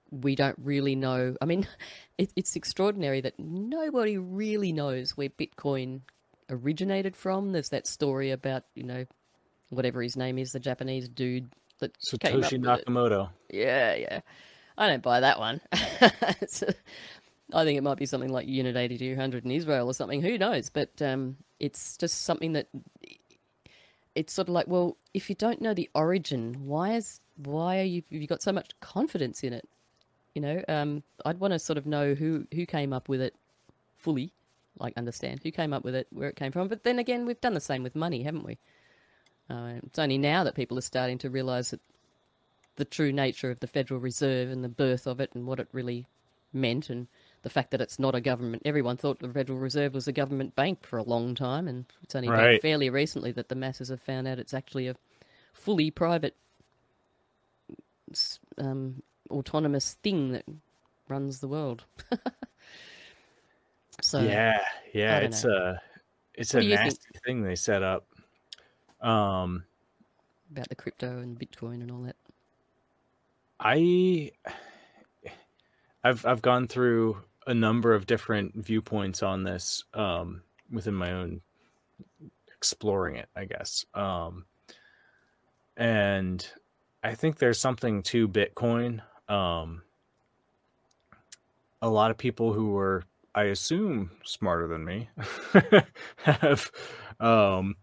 [0.09, 1.35] we don't really know.
[1.41, 1.67] I mean,
[2.17, 6.01] it, it's extraordinary that nobody really knows where Bitcoin
[6.49, 7.51] originated from.
[7.51, 9.05] There's that story about you know
[9.69, 12.63] whatever his name is, the Japanese dude that came up Satoshi.
[12.63, 13.29] Nakamoto.
[13.49, 14.19] Yeah, yeah.
[14.79, 15.59] I don't buy that one.
[15.73, 20.21] I think it might be something like Unit 8200 in Israel or something.
[20.21, 20.69] Who knows?
[20.69, 22.67] But um, it's just something that
[24.15, 27.83] it's sort of like, well, if you don't know the origin, why is why are
[27.83, 29.67] you you got so much confidence in it?
[30.33, 33.35] You know, um, I'd want to sort of know who who came up with it
[33.97, 34.31] fully,
[34.79, 36.69] like understand who came up with it, where it came from.
[36.69, 38.57] But then again, we've done the same with money, haven't we?
[39.49, 41.81] Uh, it's only now that people are starting to realise that
[42.79, 45.67] the true nature of the Federal Reserve and the birth of it and what it
[45.73, 46.05] really
[46.53, 47.07] meant and
[47.43, 48.63] the fact that it's not a government.
[48.65, 52.15] Everyone thought the Federal Reserve was a government bank for a long time, and it's
[52.15, 52.61] only been Right.
[52.61, 54.95] fairly recently that the masses have found out it's actually a
[55.53, 56.35] fully private,
[58.57, 60.45] um, autonomous thing that
[61.09, 61.83] runs the world.
[64.01, 64.59] so yeah,
[64.93, 65.81] yeah, it's a
[66.33, 66.85] it's What a you think?
[66.85, 68.07] nasty thing they set up.
[69.01, 69.65] Um,
[70.51, 72.15] about the crypto and Bitcoin and all that.
[73.59, 74.31] I
[76.03, 81.41] I've I've gone through a number of different viewpoints on this um, within my own
[82.47, 83.85] exploring it, I guess.
[83.93, 84.45] Um,
[85.77, 86.45] and
[87.03, 89.01] I think there's something to Bitcoin.
[89.27, 89.81] Um,
[91.81, 93.03] a lot of people who were,
[93.33, 95.09] I assume, smarter than me
[96.23, 96.69] have
[97.19, 97.77] um,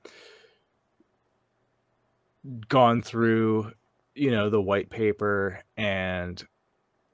[2.69, 3.73] gone through,
[4.17, 6.43] you know, the white paper and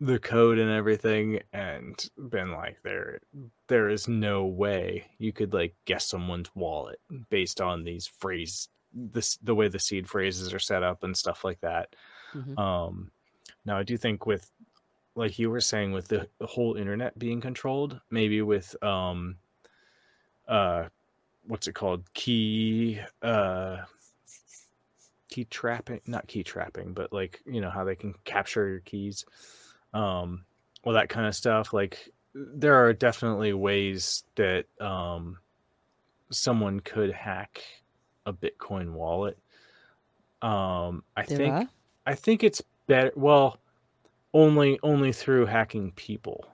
[0.01, 3.21] the code and everything and been like there
[3.69, 7.01] there is no way you could like guess someone's wallet
[7.31, 11.45] based on these phrase this the way the seed phrases are set up and stuff
[11.45, 11.95] like that
[12.35, 12.59] Mhm.
[12.59, 13.13] um
[13.65, 14.51] now i do think with
[15.15, 19.37] like you were saying with the, the whole internet being controlled maybe with um
[20.49, 20.89] uh
[21.47, 23.79] what's it called key uh
[25.33, 29.25] key trapping not key trapping but like you know how they can capture your keys
[29.95, 30.45] um
[30.85, 35.39] all that kind of stuff like there are definitely ways that um
[36.31, 37.63] someone could hack
[38.27, 39.39] a bitcoin wallet
[40.43, 41.69] um i There think are.
[42.07, 43.59] i think it's better well
[44.35, 46.45] only only through hacking people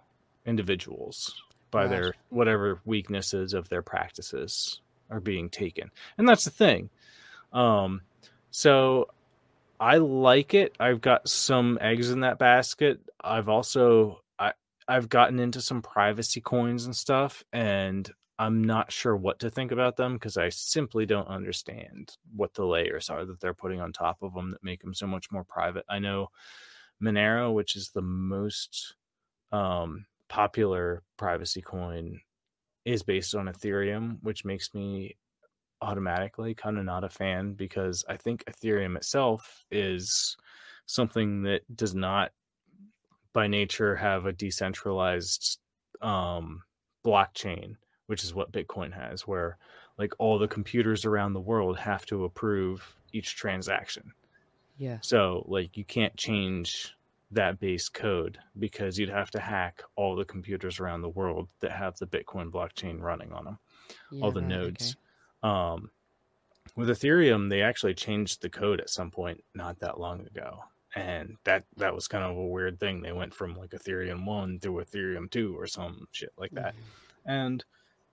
[0.46, 1.34] individuals
[1.72, 1.90] by Right.
[1.90, 6.90] their whatever weaknesses of their practices are being taken and that's the thing
[7.52, 8.02] um
[8.50, 9.08] so
[9.80, 10.74] i like it.
[10.80, 13.00] I've got some eggs in that basket.
[13.22, 14.52] I've also i
[14.88, 19.72] i've gotten into some privacy coins and stuff and i'm not sure what to think
[19.72, 23.92] about them because i simply don't understand what the layers are that they're putting on
[23.92, 25.84] top of them that make them so much more private.
[25.88, 26.28] I know
[27.02, 28.96] monero which is the most
[29.52, 32.20] um popular privacy coin
[32.84, 35.16] is based on ethereum which makes me
[35.80, 40.36] automatically kind of not a fan because I think Ethereum itself is
[40.86, 42.32] something that does not
[43.32, 45.58] by nature have a decentralized
[46.00, 46.62] um
[47.04, 47.76] blockchain,
[48.06, 49.58] which is what Bitcoin has where
[49.98, 54.12] like all the computers around the world have to approve each transaction.
[54.78, 54.98] Yeah.
[55.02, 56.94] So like you can't change
[57.30, 61.72] that base code because you'd have to hack all the computers around the world that
[61.72, 63.58] have the Bitcoin blockchain running on them
[64.10, 64.92] yeah all the nodes.
[64.92, 65.00] okay.
[65.42, 65.90] Um,
[66.76, 70.64] with Ethereum, they actually changed the code at some point not that long ago,
[70.94, 73.00] and that that was kind of a weird thing.
[73.02, 76.78] They went from like Ethereum one to Ethereum two or some shit like that, Mhm.
[77.26, 77.64] and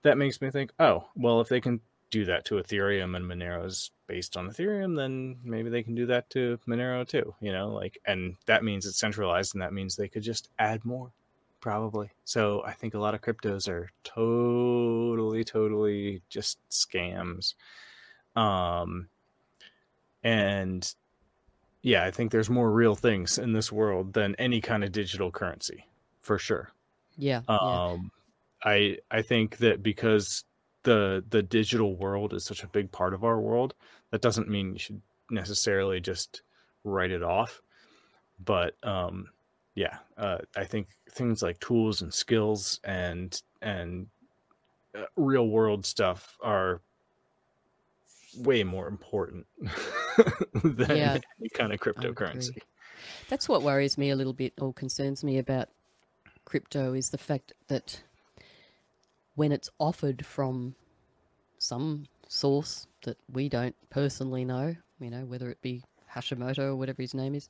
[0.03, 3.91] that makes me think, oh, well, if they can do that to Ethereum and Monero's
[4.07, 7.33] based on Ethereum, then maybe they can do that to Monero too.
[7.41, 10.85] You know, like, and that means it's centralized, and that means they could just add
[10.85, 11.11] more
[11.65, 12.11] probably.
[12.25, 17.55] So I think a lot of cryptos are totally, totally just scams.
[18.35, 19.07] Um,
[20.21, 20.87] and
[21.81, 25.31] yeah, I think there's more real things in this world than any kind of digital
[25.31, 25.87] currency,
[26.21, 26.71] for sure.
[27.17, 27.41] Yeah.
[27.49, 27.57] yeah.
[27.57, 28.11] Um,
[28.63, 30.43] I I think that because
[30.83, 33.73] the the digital world is such a big part of our world,
[34.11, 35.01] that doesn't mean you should
[35.31, 36.43] necessarily just
[36.83, 37.59] write it off.
[38.37, 39.29] But um,
[39.75, 44.07] yeah, uh, I think things like tools and skills and and
[44.97, 46.81] uh, real world stuff are
[48.37, 49.45] way more important
[50.63, 52.57] than Yeah, any kind of cryptocurrency.
[53.27, 55.69] That's what worries me a little bit or concerns me about
[56.45, 58.01] crypto is the fact that
[59.35, 60.75] when it's offered from
[61.57, 67.01] some source that we don't personally know, you know, whether it be Hashimoto or whatever
[67.01, 67.49] his name is,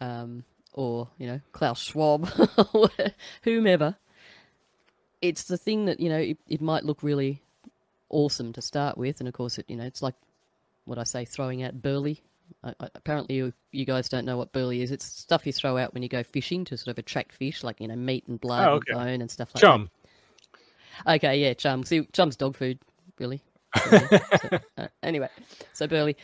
[0.00, 0.44] um,
[0.76, 2.28] or, you know, Klaus Schwab,
[3.42, 3.96] whomever,
[5.20, 7.42] it's the thing that, you know, it, it might look really
[8.10, 9.18] awesome to start with.
[9.20, 10.14] And of course, it, you know, it's like
[10.84, 12.22] what I say, throwing out burley
[12.62, 14.90] I, I, apparently, you, you guys don't know what burley is.
[14.90, 17.80] It's stuff you throw out when you go fishing to sort of attract fish, like
[17.80, 19.90] you know meat and blood Oh, and bone and stuff like Chum.
[21.04, 21.16] that.
[21.16, 21.84] Okay, yeah, chum.
[21.84, 22.78] See, chum's dog food,
[23.18, 23.42] really.
[23.90, 25.28] So, uh, anyway,
[25.74, 26.16] so burley.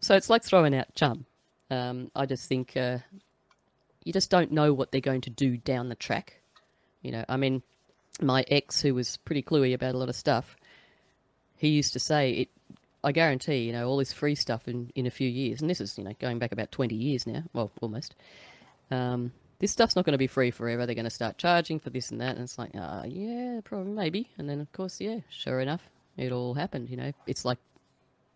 [0.00, 1.24] So it's like throwing out chum.
[1.70, 2.98] Um, I just think uh,
[4.04, 6.40] you just don't know what they're going to do down the track.
[7.02, 7.62] You know, I mean,
[8.20, 10.56] my ex, who was pretty cluey about a lot of stuff,
[11.56, 12.48] he used to say it.
[13.04, 15.80] I guarantee, you know, all this free stuff in, in a few years, and this
[15.80, 18.14] is, you know, going back about 20 years now, well, almost.
[18.92, 20.86] Um, this stuff's not going to be free forever.
[20.86, 22.36] They're going to start charging for this and that.
[22.36, 24.28] And it's like, uh, yeah, probably, maybe.
[24.38, 26.90] And then, of course, yeah, sure enough, it all happened.
[26.90, 27.58] You know, it's like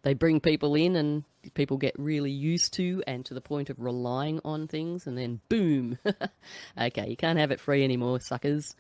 [0.07, 3.81] they bring people in and people get really used to and to the point of
[3.81, 5.05] relying on things.
[5.09, 5.99] And then, boom.
[6.81, 8.77] okay, you can't have it free anymore, suckers.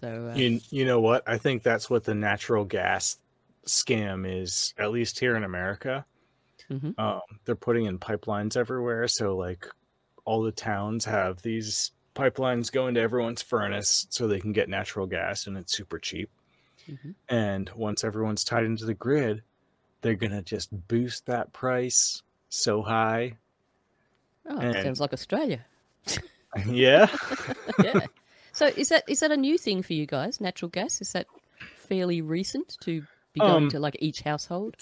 [0.00, 1.22] So, uh, You, you know what?
[1.28, 3.16] I think that's what the natural gas
[3.64, 6.04] scam is, at least here in America.
[6.68, 6.98] Mhm.
[6.98, 9.06] Um, they're putting in pipelines everywhere.
[9.06, 9.68] So, like,
[10.24, 15.06] all the towns have these pipelines go into everyone's furnace so they can get natural
[15.06, 16.28] gas and it's super cheap.
[16.88, 17.14] Mhm.
[17.28, 19.44] And once everyone's tied into the grid,
[20.02, 23.36] they're going to just boost that price so high.
[24.48, 25.64] oh, and- sounds like Australia.
[26.66, 27.06] yeah.
[27.84, 28.00] yeah.
[28.52, 30.40] So is that is that a new thing for you guys?
[30.40, 31.26] Natural gas is that
[31.76, 34.74] fairly recent to be going Um, to like each household?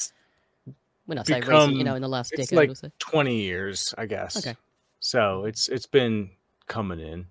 [1.07, 2.91] When I say recent, become- you know, in the last it's decade like or so.
[2.99, 4.37] 20 years, I guess.
[4.37, 4.57] Okay.
[5.01, 6.31] So it's it's been
[6.67, 7.27] coming in.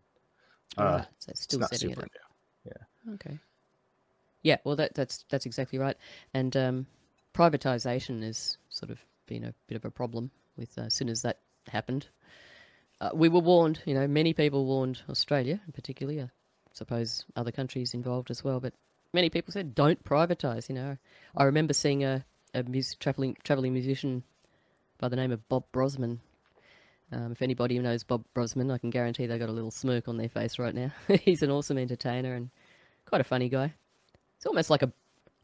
[0.77, 2.05] Uh, Right, so it's it's still setting it up.
[2.05, 3.13] new.
[3.15, 3.39] Okay.
[4.43, 5.97] Yeah, well, that that's that's exactly right.
[6.33, 6.87] And um,
[7.37, 11.21] privatization has sort of been a bit of a problem with uh, as soon as
[11.21, 12.07] that happened.
[12.99, 16.21] Uh, we were warned, you know, many people warned Australia, particularly.
[16.21, 16.29] I
[16.73, 18.73] suppose other countries involved as well, but
[19.13, 20.97] many people said, "Don't privatize." You know,
[21.35, 22.25] I remember seeing a
[22.55, 22.63] a
[22.99, 24.23] traveling traveling musician
[24.97, 26.19] by the name of Bob Brozman.
[27.11, 30.17] Um, if anybody knows Bob Brozman, I can guarantee they've got a little smirk on
[30.17, 30.91] their face right now.
[31.21, 32.49] He's an awesome entertainer and
[33.05, 33.73] quite a funny guy.
[34.35, 34.91] It's almost like a,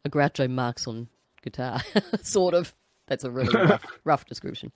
[0.04, 1.08] a Groucho Marx on
[1.44, 1.82] guitar,
[2.22, 2.74] sort of.
[3.08, 4.72] That's a really rough, rough description.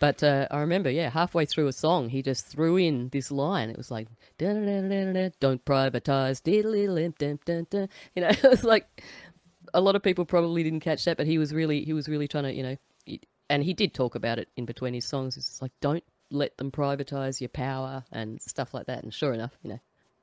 [0.00, 3.68] But uh, I remember, yeah, halfway through a song, he just threw in this line.
[3.70, 4.06] It was like,
[5.40, 8.28] "Don't privatize," you know.
[8.28, 9.02] It was like
[9.74, 12.28] a lot of people probably didn't catch that, but he was really, he was really
[12.28, 12.76] trying to, you know,
[13.50, 15.36] and he did talk about it in between his songs.
[15.36, 19.02] It's like, don't let them privatize your power and stuff like that.
[19.02, 19.74] And sure enough, you know,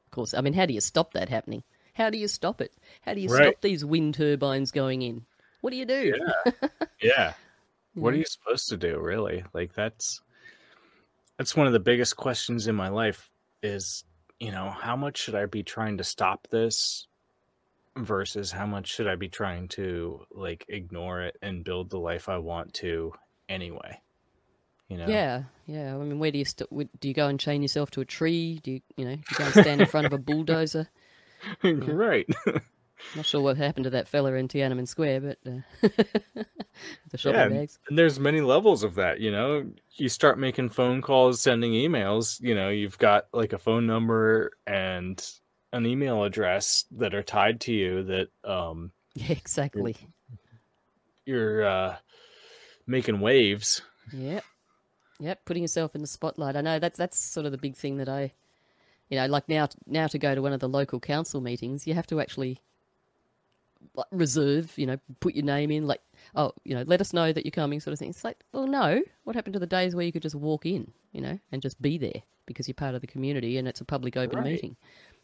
[0.05, 1.63] of course, I mean, how do you stop that happening?
[1.93, 2.73] How do you stop it?
[3.01, 3.43] How do you Right.
[3.47, 5.25] stop these wind turbines going in?
[5.61, 6.13] What do you do?
[6.45, 6.69] Yeah.
[7.01, 7.33] yeah.
[7.95, 9.43] What are you supposed to do, really?
[9.53, 10.21] Like that's
[11.37, 13.29] that's one of the biggest questions in my life
[13.63, 14.03] is,
[14.39, 17.07] you know, how much should I be trying to stop this
[17.97, 22.27] versus how much should I be trying to like ignore it and build the life
[22.29, 23.13] I want to
[23.47, 24.01] anyway?
[24.89, 25.07] You know?
[25.07, 25.95] Yeah, yeah.
[25.95, 28.59] I mean, where do you st- do you go and chain yourself to a tree?
[28.61, 30.89] Do you, you know, do you go and stand in front of a bulldozer?
[31.63, 32.27] right.
[33.13, 35.59] Not sure what happened to that fella in Tiananmen Square, but uh,
[37.11, 37.79] the shopping Yeah, bags.
[37.87, 39.65] And there's many levels of that, you know.
[39.93, 44.51] You start making phone calls, sending emails, you know, you've got like a phone number
[44.67, 45.25] and
[45.71, 49.95] an email address that are tied to you that um Yeah, exactly.
[51.25, 51.95] you're uh
[52.87, 53.81] making waves.
[54.11, 54.43] Yep.
[55.19, 56.55] Yep, putting yourself in the spotlight.
[56.55, 58.33] I know that's that's sort of the big thing that I
[59.09, 61.93] you know, like now now to go to one of the local council meetings, you
[61.93, 62.59] have to actually
[63.95, 66.01] like, reserve, you know, put your name in like
[66.35, 68.09] oh, you know, let us know that you're coming sort of thing.
[68.09, 70.91] It's like, well no, what happened to the days where you could just walk in,
[71.11, 73.85] you know, and just be there because you're part of the community and it's a
[73.85, 74.51] public open Right.
[74.53, 74.75] meeting.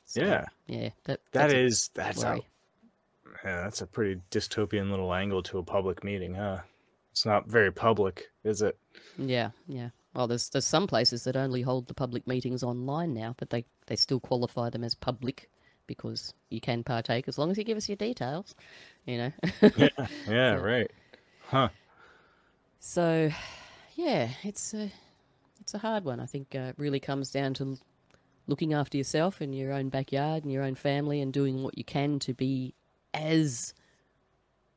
[0.06, 0.46] So, Yeah.
[0.68, 2.42] Yeah, that That that's a is that's a,
[3.46, 6.60] yeah, that's a pretty dystopian little angle to a public meeting, huh?
[7.12, 8.78] It's not very public, is it?
[9.18, 9.90] Yeah, yeah.
[10.14, 13.66] Well, there's there's some places that only hold the public meetings online now, but they
[13.88, 15.50] they still qualify them as public
[15.96, 18.56] because you can partake as long as you give us your details,
[19.06, 19.32] you know.
[19.78, 20.92] Yeah, yeah, right.
[21.42, 21.70] Huh.
[22.80, 23.30] so,
[23.96, 24.92] yeah, it's a
[25.60, 26.20] it's a hard one.
[26.20, 27.78] I think uh, it really comes down to
[28.48, 31.84] looking after yourself and your own backyard and your own family and doing what you
[31.84, 32.74] can to be
[33.14, 33.74] as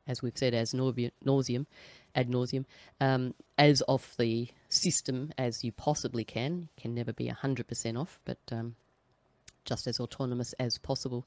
[0.07, 1.65] as we've said as nauseum,
[2.13, 2.65] ad nauseum
[3.01, 8.37] um, as off the system as you possibly can can never be 100% off but
[8.51, 8.75] um,
[9.65, 11.25] just as autonomous as possible.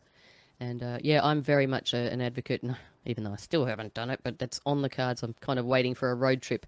[0.60, 2.76] And uh, yeah i'm very much a, an advocate and
[3.06, 5.22] even though i still haven't done it but that's on the cards.
[5.22, 6.66] I'm kind of waiting for a road trip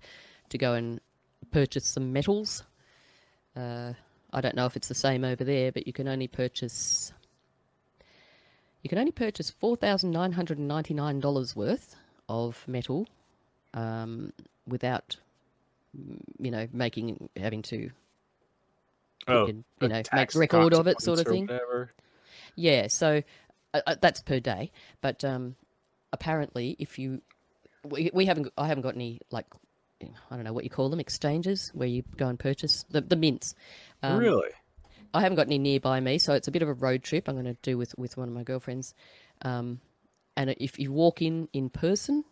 [0.50, 1.00] to go and
[1.50, 2.62] purchase some metals.
[3.56, 3.94] Uh,
[4.32, 7.12] i don't know if it's the same over there but you can only purchase
[8.82, 11.96] you can only purchase $4,999 worth
[12.28, 13.06] of metal
[13.74, 14.32] um,
[14.66, 15.16] without,
[16.38, 17.90] you know, making having to,
[19.28, 21.48] Oh, can, you know, make record of it, sort of thing.
[22.56, 22.88] Yeah.
[22.88, 23.22] So
[23.74, 25.56] uh, uh, that's per day, but um,
[26.12, 27.22] apparently, if you,
[27.84, 29.46] we, we haven't, I haven't got any like,
[30.02, 33.16] I don't know what you call them, exchanges where you go and purchase the the
[33.16, 33.54] mints.
[34.02, 34.48] Um, really?
[35.12, 37.28] I haven't got any nearby me, so it's a bit of a road trip.
[37.28, 38.94] I'm going to do with with one of my girlfriends.
[39.42, 39.80] Um,
[40.36, 42.24] and if you walk in in person,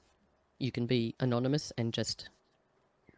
[0.59, 2.31] you can be anonymous and just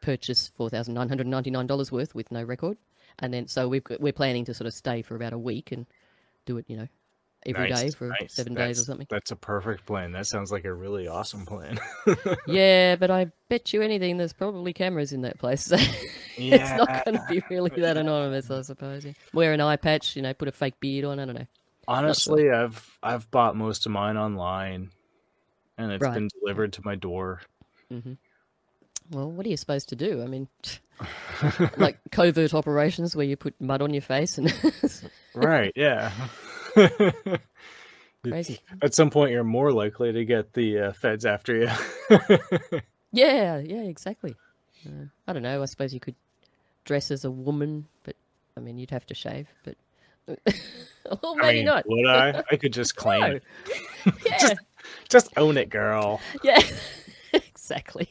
[0.02, 2.76] purchase four thousand nine hundred ninety nine dollars worth with no record.
[3.20, 5.72] And then, so we've got, we're planning to sort of stay for about a week
[5.72, 5.86] and
[6.46, 6.88] do it, you know,
[7.46, 8.34] every day Nice, for nice.
[8.34, 9.06] seven days or something.
[9.10, 10.12] That's a perfect plan.
[10.12, 11.78] That sounds like a really awesome plan.
[12.46, 15.62] yeah, but I bet you anything, there's probably cameras in that place.
[15.66, 15.76] So
[16.36, 19.04] it's not going to be really that anonymous, I suppose.
[19.04, 19.12] yeah.
[19.34, 21.18] Wear an eye patch, you know, put a fake beard on.
[21.18, 21.46] I don't know.
[21.88, 24.90] Honestly, I've I've bought most of mine online,
[25.76, 26.14] and it's Right.
[26.14, 27.40] been delivered to my door.
[27.92, 28.12] Mm-hmm.
[29.10, 30.22] Well, what are you supposed to do?
[30.22, 30.48] I mean,
[31.76, 34.52] like covert operations where you put mud on your face and
[35.34, 35.72] right?
[35.74, 36.12] Yeah.
[38.24, 38.60] crazy.
[38.82, 41.68] At some point, you're more likely to get the uh, feds after you.
[43.12, 44.36] Yeah, yeah, exactly.
[44.86, 45.62] Uh, I don't know.
[45.62, 46.14] I suppose you could
[46.84, 48.14] dress as a woman, but
[48.56, 49.48] I mean, you'd have to shave.
[49.64, 49.76] But
[50.28, 51.84] well, I maybe mean, not.
[51.88, 52.42] Would I?
[52.50, 53.26] I could just claim No.
[53.26, 53.42] it.
[54.24, 54.54] Yeah,
[55.08, 56.20] Just own it, girl.
[56.44, 56.60] yeah,
[57.32, 58.08] exactly.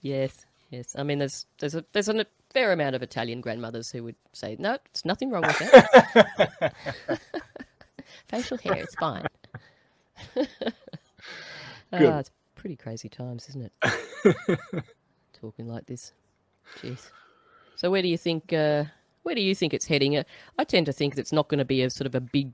[0.00, 0.94] yes, yes.
[0.96, 4.56] I mean, there's there's a there's an fair amount of Italian grandmothers who would say,
[4.58, 6.74] no, it's nothing wrong with that.
[8.28, 9.26] Facial hair, it's fine.
[11.92, 14.84] ah, it's pretty crazy times, isn't it?
[15.32, 16.12] Talking like this.
[16.80, 17.10] Jeez.
[17.76, 18.84] So where do you think uh,
[19.22, 20.16] where do you think it's heading?
[20.16, 20.24] Uh,
[20.58, 22.52] I tend to think that it's not going to be a sort of a big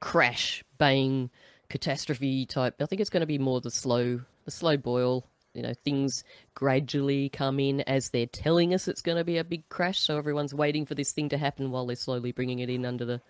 [0.00, 1.30] crash, bang,
[1.68, 2.74] catastrophe type.
[2.80, 5.26] I think it's going to be more the slow, the slow boil.
[5.52, 6.24] You know, things
[6.54, 10.00] gradually come in as they're telling us it's going to be a big crash.
[10.00, 13.04] So everyone's waiting for this thing to happen while they're slowly bringing it in under
[13.04, 13.20] the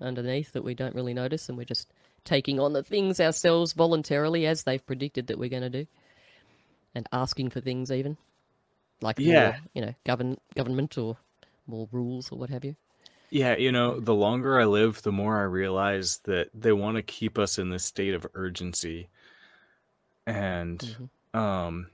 [0.00, 1.88] underneath that we don't really notice, and we're just
[2.24, 5.86] taking on the things ourselves voluntarily as they've predicted that we're going to do,
[6.96, 8.16] and asking for things even
[9.00, 9.52] like Yeah.
[9.52, 11.16] more, you know, govern government or
[11.68, 12.74] more rules or what have you.
[13.30, 17.02] Yeah, you know, the longer I live, the more I realize that they want to
[17.02, 19.08] keep us in this state of urgency.
[20.26, 21.10] And Mhm.
[21.34, 21.90] um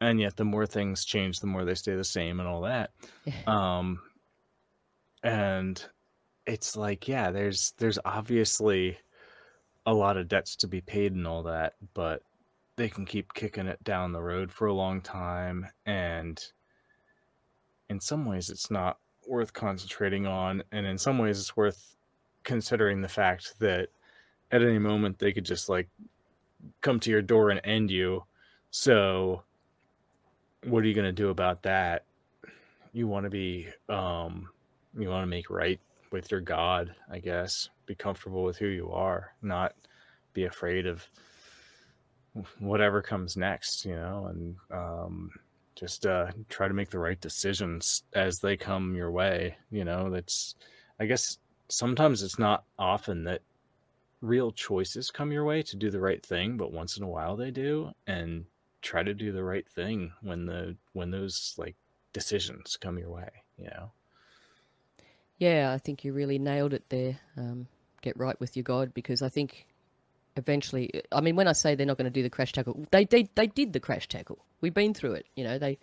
[0.00, 2.92] and yet the more things change, the more they stay the same and all that.
[3.46, 4.02] Um
[5.22, 5.88] and
[6.46, 8.98] it's like, yeah, there's there's obviously
[9.86, 12.22] a lot of debts to be paid and all that, but
[12.76, 16.52] they can keep kicking it down the road for a long time and
[17.88, 21.96] in some ways it's not worth concentrating on and in some ways it's worth
[22.44, 23.88] considering the fact that
[24.52, 25.88] at any moment they could just like
[26.80, 28.24] come to your door and end you.
[28.70, 29.42] So
[30.64, 32.04] what are you going to do about that?
[32.92, 34.48] You want to be um
[34.98, 35.78] you want to make right
[36.10, 37.68] with your god i guess.
[37.84, 39.74] Be comfortable with who you are not
[40.32, 41.08] be afraid of
[42.58, 45.30] whatever comes next you know and um
[45.74, 50.10] just uh try to make the right decisions as they come your way you know?
[50.10, 50.54] That's
[50.98, 51.38] i guess
[51.68, 53.42] sometimes it's not often that
[54.26, 57.36] real choices come your way to do the right thing but once in a while
[57.36, 58.44] they do and
[58.82, 61.76] try to do the right thing when the when those like
[62.12, 63.90] decisions come your way you know
[65.38, 67.18] Yeah, I think you really nailed it there.
[67.36, 67.66] Um,
[68.00, 69.66] get right with your God because I think
[70.36, 73.04] eventually, I mean, when I say they're not going to do the crash tackle, they
[73.04, 74.38] they they did the crash tackle.
[74.60, 75.26] We've been through it.
[75.36, 75.78] You know, they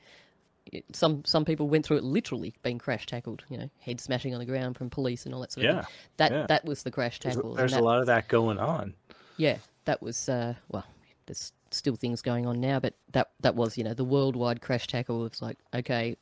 [0.72, 3.44] it- some some people went through it literally being crash tackled.
[3.50, 5.82] You know, head smashing on the ground from police and all that sort of Yeah,
[5.82, 5.92] thing.
[6.18, 6.46] That yeah.
[6.48, 7.50] that was the crash tackle.
[7.50, 8.94] and there's that- a lot of that going on
[9.38, 10.86] yeah, that was uh, well.
[11.26, 14.88] There's still things going on now, but that that was you know the worldwide crash
[14.88, 15.26] tackle.
[15.26, 16.16] It's like okay,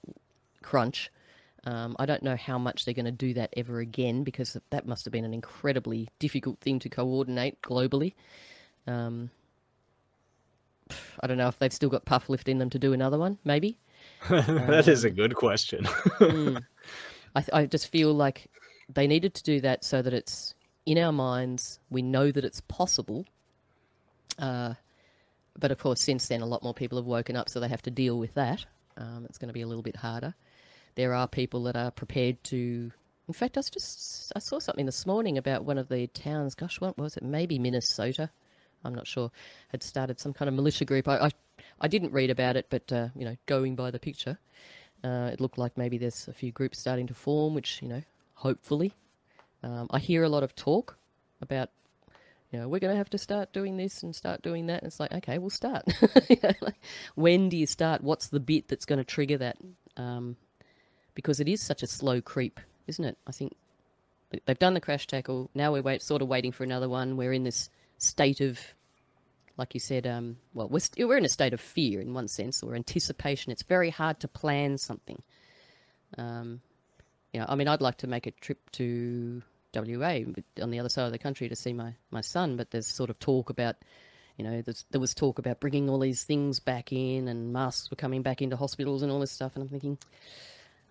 [0.61, 1.11] crunch.
[1.65, 4.87] Um, I don't know how much they're going to do that ever again because that
[4.87, 8.13] must have been an incredibly difficult thing to coordinate globally.
[8.87, 9.29] Um,
[11.19, 13.37] I don't know if they've still got puff lift in them to do another one.
[13.43, 13.77] Maybe.
[14.29, 15.85] that is a good question
[16.19, 16.63] Mm.
[17.35, 18.47] I, I just feel like
[18.93, 20.53] they needed to do that so that it's
[20.85, 21.79] in our minds.
[21.89, 23.25] We know that it's possible.
[24.37, 24.73] Uh,
[25.57, 27.81] but of course, since then, a lot more people have woken up, so they have
[27.83, 28.65] to deal with that.
[28.97, 30.33] Um, it's going to be a little bit harder.
[30.95, 32.91] There are people that are prepared to.
[33.27, 36.55] In fact, I was just I saw something this morning about one of the towns.
[36.55, 37.23] Gosh, what was it?
[37.23, 38.29] Maybe Minnesota.
[38.83, 39.31] I'm not sure.
[39.69, 41.07] Had started some kind of militia group.
[41.07, 41.31] I I,
[41.81, 44.37] I didn't read about it, but uh, you know, going by the picture,
[45.03, 48.03] uh, it looked like maybe there's a few groups starting to form, which, you know,
[48.35, 48.93] hopefully.
[49.63, 50.97] Um, I hear a lot of talk
[51.41, 51.69] about,
[52.51, 54.83] you know, we're going to have to start doing this and start doing that.
[54.83, 55.83] And it's like, okay, we'll start.
[56.61, 56.79] Like,
[57.15, 58.03] when do you start?
[58.03, 59.57] What's the bit that's going to trigger that?
[59.97, 60.35] Um,
[61.15, 63.17] because it is such a slow creep, isn't it?
[63.27, 63.55] I think
[64.29, 65.49] they- they've done the crash tackle.
[65.55, 67.17] Now we're wait, sort of waiting for another one.
[67.17, 68.59] We're in this state of
[69.57, 72.27] like you said, um, well, we're, st- we're in a state of fear in one
[72.27, 73.51] sense, or anticipation.
[73.51, 75.21] It's very hard to plan something.
[76.17, 76.61] Um,
[77.33, 79.41] you know, I mean, I'd like to make a trip to
[79.73, 80.19] WA
[80.61, 83.09] on the other side of the country to see my, my son, but there's sort
[83.09, 83.75] of talk about,
[84.37, 87.97] you know, there was talk about bringing all these things back in, and masks were
[87.97, 89.97] coming back into hospitals and all this stuff, and I'm thinking,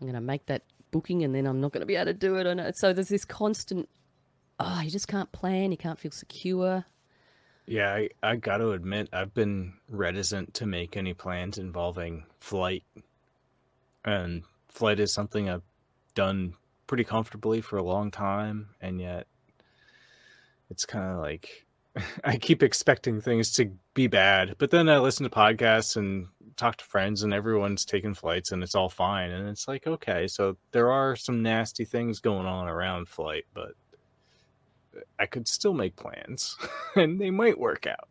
[0.01, 2.15] I'm going to make that booking, and then I'm not going to be able to
[2.15, 2.47] do it.
[2.47, 2.71] I know.
[2.75, 3.89] So there's this constant,
[4.59, 6.85] oh, you just can't plan, you can't feel secure.
[7.71, 12.83] Yeah, I, I got to admit, I've been reticent to make any plans involving flight.
[14.05, 15.63] And flight is something I've
[16.17, 16.55] done
[16.89, 18.71] pretty comfortably for a long time.
[18.81, 19.29] And yet,
[20.69, 21.65] it's kind of like
[22.25, 24.57] I keep expecting things to be bad.
[24.59, 28.65] But then I listen to podcasts and talk to friends, and everyone's taking flights and
[28.65, 29.31] it's all fine.
[29.31, 33.75] And it's like, okay, so there are some nasty things going on around flight, but
[35.19, 36.57] I could still make plans
[36.97, 38.09] and they might work out.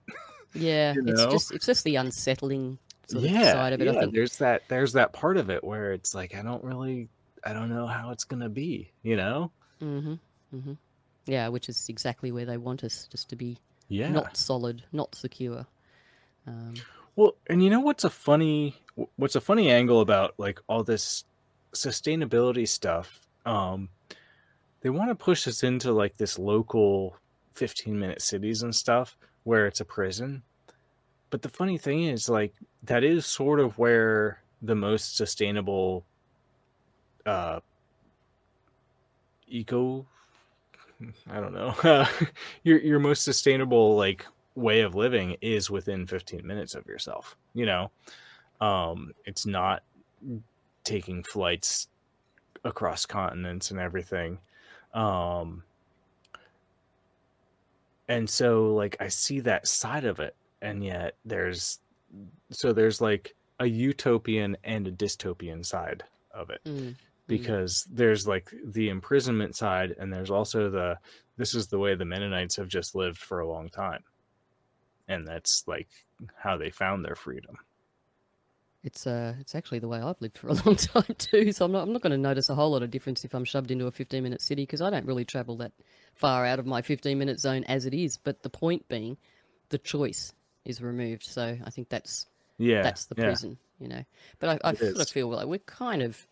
[0.54, 2.78] Yeah, You it's just it's just the unsettling
[3.08, 3.86] sort of yeah, side of it.
[3.86, 3.92] yeah.
[3.92, 4.14] I think.
[4.14, 7.08] There's that there's that part of it where it's like I don't really
[7.46, 9.52] I don't know how it's gonna be, you know?
[9.80, 10.16] hmm
[10.52, 10.74] hmm
[11.26, 13.58] Yeah, which is exactly where they want us, just to be
[13.88, 14.12] Yeah.
[14.12, 15.66] not solid, not secure.
[16.48, 16.74] Um,
[17.16, 18.76] Well, and you know what's a funny
[19.18, 21.26] what's a funny angle about like all this
[21.74, 23.90] sustainability stuff, um,
[24.82, 27.16] they want to push us into like this local
[27.54, 30.44] 15 minute cities and stuff where it's a prison.
[31.30, 32.54] But the funny thing is, like,
[32.84, 36.06] that is sort of where the most sustainable
[37.26, 37.60] uh,
[39.48, 40.06] eco
[41.30, 41.74] I don't know.
[42.64, 44.26] your your most sustainable like
[44.56, 47.92] way of living is within 15 minutes of yourself, you know.
[48.60, 49.84] Um it's not
[50.84, 51.88] taking flights
[52.64, 54.40] across continents and everything.
[54.94, 55.64] Um
[58.08, 61.80] and so like I see that side of it and yet there's
[62.52, 66.62] so there's like a utopian and a dystopian side of it.
[66.66, 66.96] Mm.
[67.28, 70.98] because there's like the imprisonment side and there's also the
[71.38, 74.04] this is the way the Mennonites have just lived for a long time.
[75.08, 75.88] And that's like
[76.36, 77.58] how they found their freedom.
[78.84, 81.52] It's uh, it's actually the way I've lived for a long time too.
[81.52, 83.44] So I'm not, I'm not going to notice a whole lot of difference if I'm
[83.46, 85.72] shoved into a 15 minute city because I don't really travel that
[86.16, 88.18] far out of my 15 minute zone as it is.
[88.18, 89.18] But the point being,
[89.70, 90.32] the choice
[90.66, 91.24] is removed.
[91.24, 92.28] So I think that's
[92.58, 92.82] Yeah.
[92.82, 93.26] that's the yeah.
[93.26, 94.04] prison, you know.
[94.40, 96.26] But I, I sort of feel like we're kind of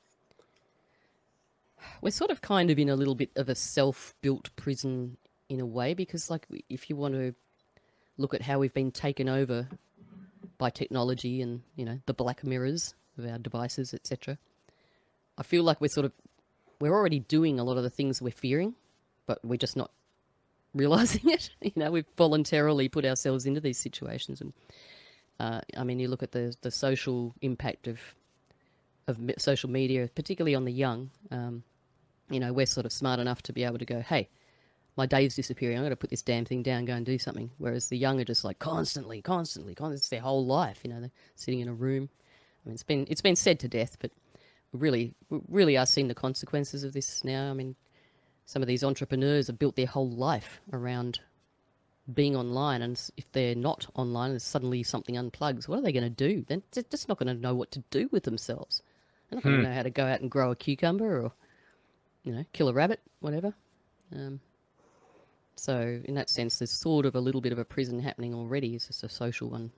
[2.01, 5.17] we're sort of kind of in a little bit of a self-built prison
[5.49, 7.33] in a way because like if you want to
[8.17, 9.67] look at how we've been taken over
[10.57, 14.37] by technology and you know the black mirrors of our devices etc
[15.37, 16.11] i feel like we're sort of
[16.79, 18.75] we're already doing a lot of the things we're fearing
[19.25, 19.91] but we're just not
[20.73, 21.49] realizing it.
[21.61, 24.53] You know we've voluntarily put ourselves into these situations and
[25.39, 27.99] uh, i mean you look at the the social impact of
[29.07, 31.63] of social media particularly on the young um,
[32.29, 34.29] you know we're sort of smart enough to be able to go hey
[34.97, 35.77] my day's disappearing.
[35.77, 37.51] I'm going to put this damn thing down, go and do something.
[37.57, 39.97] Whereas the young are just like constantly, constantly, constantly.
[39.97, 40.79] It's their whole life.
[40.83, 42.09] You know, they're sitting in a room.
[42.65, 44.11] I mean, it's been it's been said to death, but
[44.73, 47.49] we really, we really are seeing the consequences of this now.
[47.49, 47.75] I mean,
[48.45, 51.19] some of these entrepreneurs have built their whole life around
[52.13, 56.03] being online, and if they're not online and suddenly something unplugs, what are they going
[56.03, 56.45] to do?
[56.47, 58.81] Then they're just not going to know what to do with themselves.
[59.29, 61.33] They're not going to know how to go out and grow a cucumber or,
[62.23, 63.53] you know, kill a rabbit, whatever.
[64.13, 64.39] Um,
[65.57, 68.75] so in that sense, there's sort of a little bit of a prison happening already.
[68.75, 69.71] It's just a social one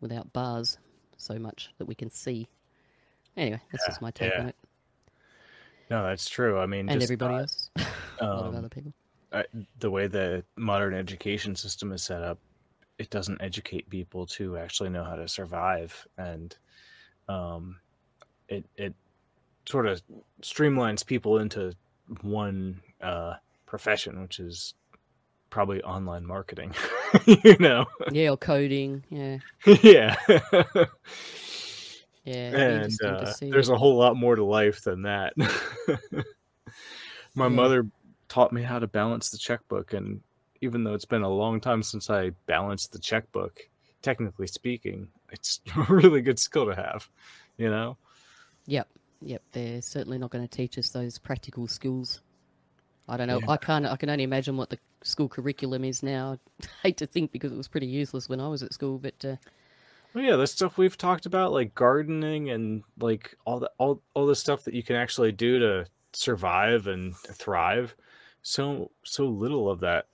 [0.00, 0.78] without bars
[1.16, 2.48] so much that we can see.
[3.36, 4.40] Anyway, that's just my take yeah.
[4.40, 4.56] on it.
[5.90, 6.58] No, that's true.
[6.58, 7.70] I mean, And just, everybody uh, else.
[7.76, 8.92] a lot of um, other people.
[9.32, 9.44] I,
[9.78, 12.38] the way the modern education system is set up,
[12.98, 16.56] it doesn't educate people to actually know how to survive, and
[17.28, 17.76] um,
[18.48, 18.94] it it
[19.68, 20.02] sort of
[20.42, 21.74] streamlines people into
[22.22, 23.34] one uh,
[23.66, 24.74] profession, which is
[25.50, 26.74] probably online marketing.
[27.26, 29.02] you know, Yeah, or coding.
[29.10, 29.38] Yeah,
[29.82, 30.16] yeah.
[32.24, 32.56] yeah.
[32.56, 35.32] and uh, there's a whole lot more to life than that.
[37.34, 37.48] My Yeah.
[37.48, 37.86] mother
[38.28, 40.20] taught me how to balance the checkbook, and
[40.60, 43.60] even though it's been a long time since I balanced the checkbook,
[44.02, 47.08] technically speaking, it's a really good skill to have.
[47.56, 47.96] You know?
[48.66, 48.88] Yep,
[49.22, 49.42] yep.
[49.52, 52.20] They're certainly not going to teach us those practical skills.
[53.08, 53.40] I don't know.
[53.40, 53.50] Yeah.
[53.50, 53.86] I can't.
[53.86, 56.38] I can only imagine what the school curriculum is now.
[56.62, 58.98] I hate to think because it was pretty useless when I was at school.
[58.98, 59.36] But uh,
[60.14, 64.26] Well, yeah, the stuff we've talked about, like gardening and like all the all all
[64.26, 67.94] the stuff that you can actually do to survive and thrive.
[68.42, 70.06] So so little of that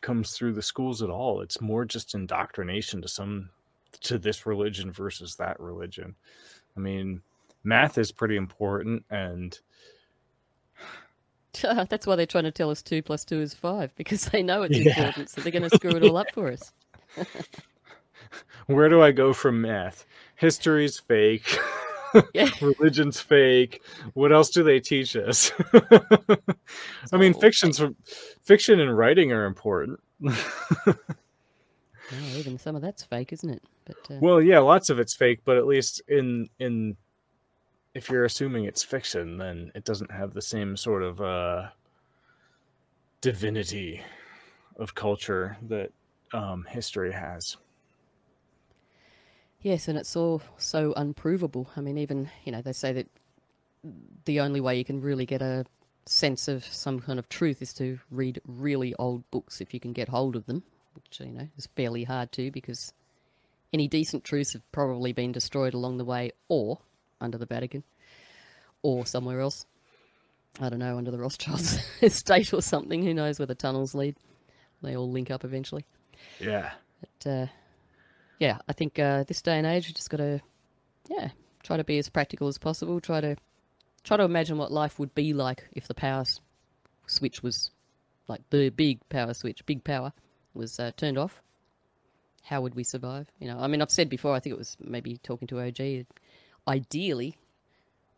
[0.00, 1.40] comes through the schools at all.
[1.40, 3.50] It's more just indoctrination to some
[4.00, 6.14] to this religion versus that religion.
[6.76, 7.22] I mean,
[7.64, 9.58] math is pretty important and
[11.88, 14.62] that's why they're trying to tell us two plus two is five because they know
[14.62, 14.96] it's Yeah.
[14.98, 15.30] important.
[15.30, 16.72] So they're going to screw it all up for us.
[18.66, 20.06] where do I go from math?
[20.36, 21.58] History's fake.
[22.34, 22.48] Yeah.
[22.60, 23.82] Religion's fake.
[24.14, 25.50] What else do they teach us?
[27.12, 27.80] I mean, fiction's
[28.42, 30.00] fiction and writing are important.
[32.14, 33.62] Oh, even some of that's fake, isn't it?
[33.86, 36.96] But uh, well, yeah, lots of it's fake, but at least in in
[37.94, 41.68] if you're assuming it's fiction, then it doesn't have the same sort of uh
[43.20, 44.02] divinity
[44.76, 45.90] of culture that
[46.32, 47.56] um history has.
[49.62, 51.68] yes, and it's all so unprovable.
[51.76, 53.08] I mean, even you know they say that
[54.24, 55.64] the only way you can really get a
[56.06, 59.92] sense of some kind of truth is to read really old books if you can
[59.92, 60.62] get hold of them,
[60.94, 62.92] which you know is fairly hard to because
[63.72, 66.78] any decent truths have probably been destroyed along the way or
[67.22, 67.82] under the Vatican
[68.82, 69.66] or somewhere else.
[70.60, 73.02] I don't know, under the Rothschilds estate or something.
[73.02, 74.16] Who knows where the tunnels lead?
[74.82, 75.86] They all link up eventually.
[76.38, 76.72] Yeah.
[77.00, 77.46] But uh,
[78.38, 80.40] yeah, I think uh, this day and age, we just got to,
[81.08, 81.30] yeah,
[81.62, 83.00] try to be as practical as possible.
[83.00, 83.36] Try to
[84.04, 86.24] try to imagine what life would be like if the power
[87.06, 87.70] switch was
[88.28, 90.12] like the big power switch, big power
[90.54, 91.40] was uh, turned off.
[92.44, 93.28] How would we survive?
[93.38, 94.34] You know, I mean, I've said before.
[94.34, 96.06] I think it was maybe talking to OG.
[96.68, 97.36] Ideally,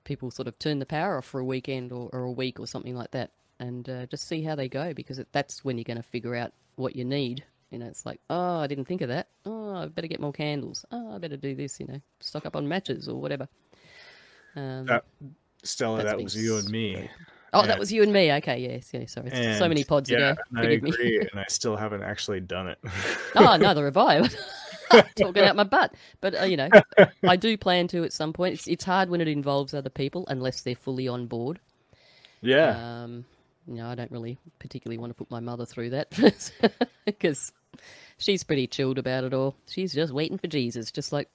[0.05, 2.67] people sort of turn the power off for a weekend or, or a week or
[2.67, 5.85] something like that, and uh, just see how they go because it, that's when you're
[5.85, 7.45] going to figure out what you need.
[7.71, 9.29] You know, it's like, oh, I didn't think of that.
[9.47, 10.85] Oh, I better get more candles.
[10.93, 11.81] Oh, I better do this.
[11.81, 13.49] You know, stock up on matches or whatever.
[14.55, 15.05] Um, That-
[15.65, 17.09] Stella, that was you and me.
[17.55, 18.31] oh, that was you and me.
[18.35, 19.31] Okay, yes, yeah, sorry.
[19.59, 20.43] so many pods yeah, ago.
[20.51, 22.79] and I agree, and I still haven't actually done it.
[23.35, 24.29] oh, neither have I.
[25.17, 25.95] Talking out my butt.
[26.21, 26.69] But, uh, you know,
[27.23, 28.55] I do plan to at some point.
[28.55, 31.59] It's, it's hard when it involves other people unless they're fully on board.
[32.41, 33.25] yeah, Um,
[33.67, 36.11] you know, I don't really particularly want to put my mother through that
[37.07, 37.53] because
[38.19, 39.55] she's pretty chilled about it all.
[39.69, 41.29] She's just waiting for Jesus, just like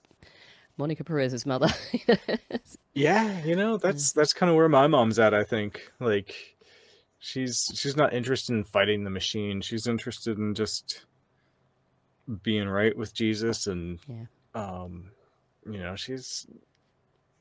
[0.78, 1.70] Monica Perez's mother.
[2.94, 3.44] yeah.
[3.46, 5.34] You know, that's that's kind of where my mom's at.
[5.34, 6.36] I think like
[7.20, 9.62] she's she's not interested in fighting the machine.
[9.62, 11.06] She's interested in just
[12.44, 14.26] being right with Jesus, and Yeah.
[14.56, 15.12] um,
[15.66, 16.48] you know, she's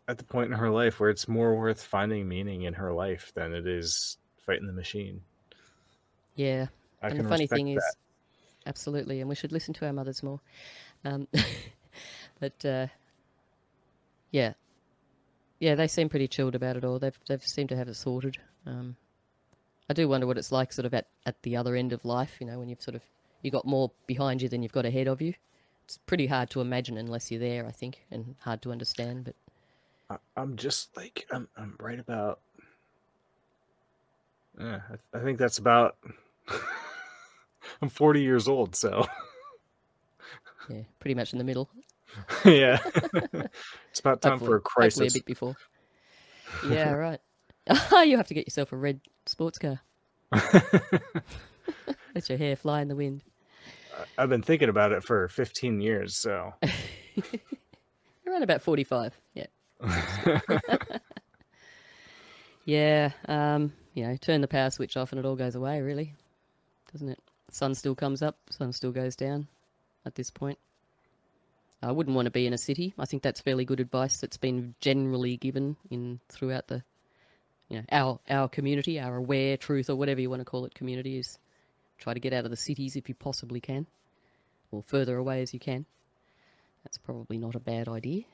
[0.09, 3.31] at the point in her life where it's more worth finding meaning in her life
[3.35, 5.23] than it is fighting the machine.
[6.35, 6.67] yeah.
[7.03, 7.97] I and the funny thing is,
[8.67, 10.41] absolutely, and we should listen to our mothers more.
[11.05, 11.29] Um,
[12.41, 12.89] but uh,
[14.33, 14.55] yeah,
[15.61, 16.99] yeah, they seem pretty chilled about it all.
[16.99, 18.39] They've they've seemed to have it sorted.
[18.67, 18.97] Um,
[19.89, 22.37] I do wonder what it's like, sort of at, at the other end of life.
[22.41, 23.03] You know, when you've sort of
[23.43, 25.35] you got more behind you than you've got ahead of you.
[25.85, 29.25] It's pretty hard to imagine unless you're there, I think, and hard to understand.
[29.25, 29.35] But
[30.11, 32.41] I- I'm just like I'm I'm right about.
[34.59, 35.97] Yeah, I, th- I think that's about.
[37.83, 39.07] I'm 40 years old, so
[40.69, 41.69] yeah, pretty much in the middle.
[42.45, 42.79] yeah,
[43.91, 45.13] it's about time Hopefully- for a Hopefully a crisis.
[45.15, 45.55] bit before.
[46.69, 47.21] Yeah, right.
[48.07, 49.81] you have to get yourself a red sports car.
[52.19, 53.23] Let your hair fly in the wind.
[54.19, 56.53] I've been thinking about it for 15 years, so
[58.27, 59.17] Around about 45.
[59.35, 59.47] Yeah.
[62.65, 63.13] Yeah.
[63.29, 66.13] Um, you know, turn the power switch off and it all goes away, really.
[66.93, 67.19] Doesn't it?
[67.51, 69.49] Sun still comes up, sun still goes down
[70.05, 70.59] at this point.
[71.83, 72.93] I wouldn't want to be in a city.
[72.99, 76.83] I think that's fairly good advice that's been generally given in throughout the
[77.71, 80.75] you know, our our community, our aware truth or whatever you want to call it
[80.75, 81.39] community is
[81.99, 83.87] try to get out of the cities if you possibly can.
[84.71, 85.87] Or further away as you can.
[86.85, 88.25] That's probably not a bad idea.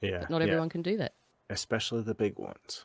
[0.00, 1.12] yeah, But not yeah, everyone can do that.
[1.50, 2.84] especially the big ones.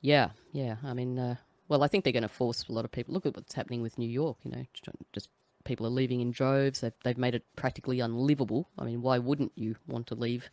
[0.00, 0.76] Yeah, yeah.
[0.84, 1.36] I mean, uh,
[1.68, 3.14] well, I think they're going to force a lot of people.
[3.14, 4.36] Look at what's happening with New York.
[4.44, 4.64] You know,
[5.12, 5.28] just-
[5.64, 6.80] people are leaving in droves.
[6.82, 8.68] They've they've made it practically unlivable.
[8.78, 10.50] I mean, why wouldn't you want to leave?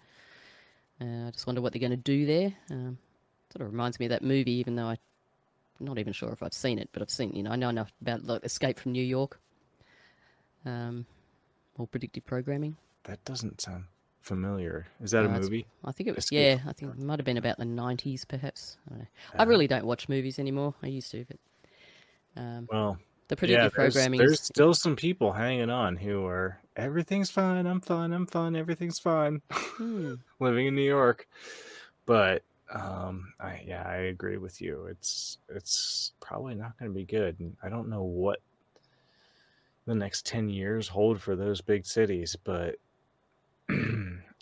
[1.02, 2.54] Uh, I just wonder what they're going to do there.
[2.70, 2.98] Um,
[3.52, 4.98] sort of reminds me of that movie, even though I,
[5.82, 7.34] not even sure if I've seen it, but I've seen.
[7.34, 9.40] You know, I know enough about like, Escape from New York.
[10.66, 11.06] Um,
[11.78, 12.78] or predictive programming.
[13.06, 13.86] That doesn't sound
[14.22, 14.86] familiar.
[15.02, 15.66] Is that a Uh, movie?
[15.84, 16.26] I think it was.
[16.26, 18.78] Escape Yeah, I think it might have been about the '90s, perhaps.
[18.86, 19.08] I don't know.
[19.36, 20.76] I Uh, really don't watch movies anymore.
[20.84, 21.38] I used to, but
[22.42, 26.60] um, Well, the yeah, predictive there's, programming there's still some people hanging on who are
[26.76, 27.66] everything's fine.
[27.66, 28.14] I'm fine.
[28.14, 28.56] I'm fine.
[28.56, 29.42] Everything's fine.
[29.52, 31.28] Hmm, living in New York.
[32.06, 32.44] But
[32.74, 34.86] um, I yeah, I agree with you.
[34.90, 37.40] It's it's probably not going to be good.
[37.40, 38.40] And I don't know what
[39.86, 42.76] the next ten years hold for those big cities, but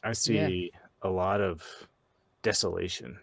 [0.04, 1.64] I see a lot of
[2.42, 3.18] desolation.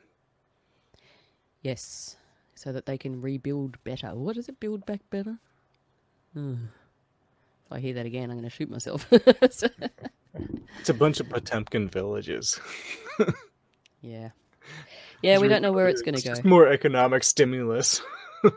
[1.62, 2.16] yes,
[2.54, 4.08] so that they can rebuild better.
[4.14, 5.38] What does it build back better?
[6.32, 6.54] Hmm.
[7.66, 9.06] If I hear that again, I'm going to shoot myself.
[9.50, 9.68] So-
[10.80, 12.60] It's a bunch of Potemkin villages.
[14.02, 14.28] yeah,
[15.22, 16.30] yeah, we don't know where it's going to go.
[16.30, 18.02] just more economic stimulus.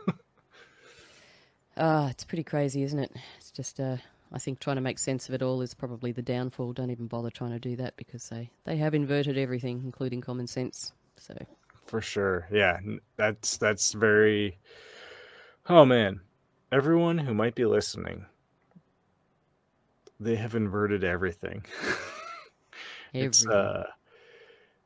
[1.76, 3.10] Ah, it's pretty crazy, isn't it?
[3.38, 3.96] It's just, uh,
[4.32, 6.74] I think trying to make sense of it all is probably the downfall.
[6.74, 10.46] Don't even bother trying to do that because they they have inverted everything, including common
[10.46, 10.92] sense.
[11.16, 11.34] So
[11.86, 12.46] For sure.
[12.52, 12.80] Yeah,
[13.16, 14.58] that's that's very
[15.68, 16.20] Oh man.
[16.70, 18.26] Everyone who might be listening
[20.20, 21.64] they have inverted everything.
[23.14, 23.84] it's uh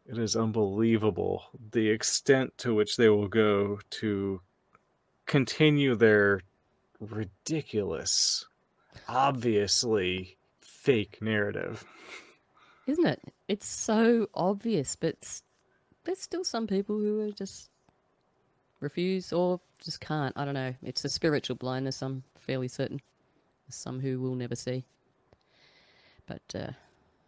[0.06, 4.40] it is unbelievable the extent to which they will go to
[5.26, 6.40] continue their
[7.00, 8.46] ridiculous
[9.08, 11.84] obviously fake narrative.
[12.86, 13.20] Isn't it?
[13.48, 15.16] It's so obvious, but
[16.04, 17.70] there's still some people who just
[18.80, 20.36] refuse or just can't.
[20.36, 20.74] I don't know.
[20.82, 23.00] It's a spiritual blindness, I'm fairly certain.
[23.70, 24.84] Some who will never see.
[26.26, 26.72] But uh,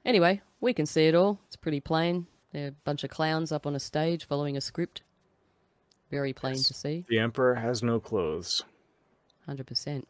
[0.04, 1.40] anyway, we can see it all.
[1.46, 2.26] It's pretty plain.
[2.56, 5.02] They're a bunch of clowns up on a stage following a script.
[6.10, 6.68] Very plain Yes.
[6.68, 7.04] to see.
[7.06, 8.62] The emperor has no clothes.
[9.44, 10.08] Hundred percent.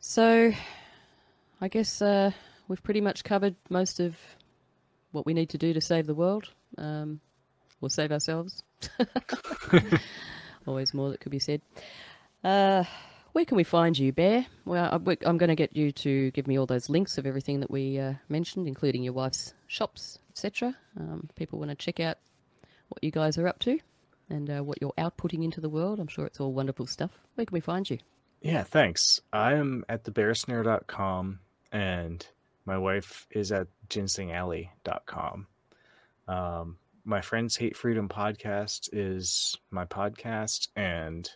[0.00, 0.52] So,
[1.60, 2.32] I guess uh,
[2.66, 4.16] we've pretty much covered most of
[5.12, 6.48] what we need to do to save the world.
[6.76, 7.20] Um,
[7.80, 8.64] we'll save ourselves.
[10.66, 11.62] Always more that could be said.
[12.42, 12.82] Uh,
[13.34, 14.46] where can we find you, Bear?
[14.64, 17.70] Well, I'm going to get you to give me all those links of everything that
[17.70, 20.76] we uh, mentioned, including your wife's shops, etc.
[20.98, 22.18] Um, people want to check out
[22.88, 23.78] what you guys are up to
[24.28, 26.00] and uh, what you're outputting into the world.
[26.00, 27.10] I'm sure it's all wonderful stuff.
[27.34, 27.98] Where can we find you?
[28.40, 29.20] Yeah, thanks.
[29.32, 31.40] I am at thebearsnare.com
[31.72, 32.26] and
[32.64, 35.46] my wife is at ginsengalley.com.
[36.28, 41.28] Um, My Friends Hate Freedom podcast is my podcast, and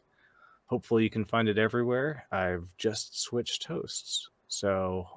[0.67, 2.27] hopefully you can find it everywhere.
[2.31, 5.09] I've just switched hosts, so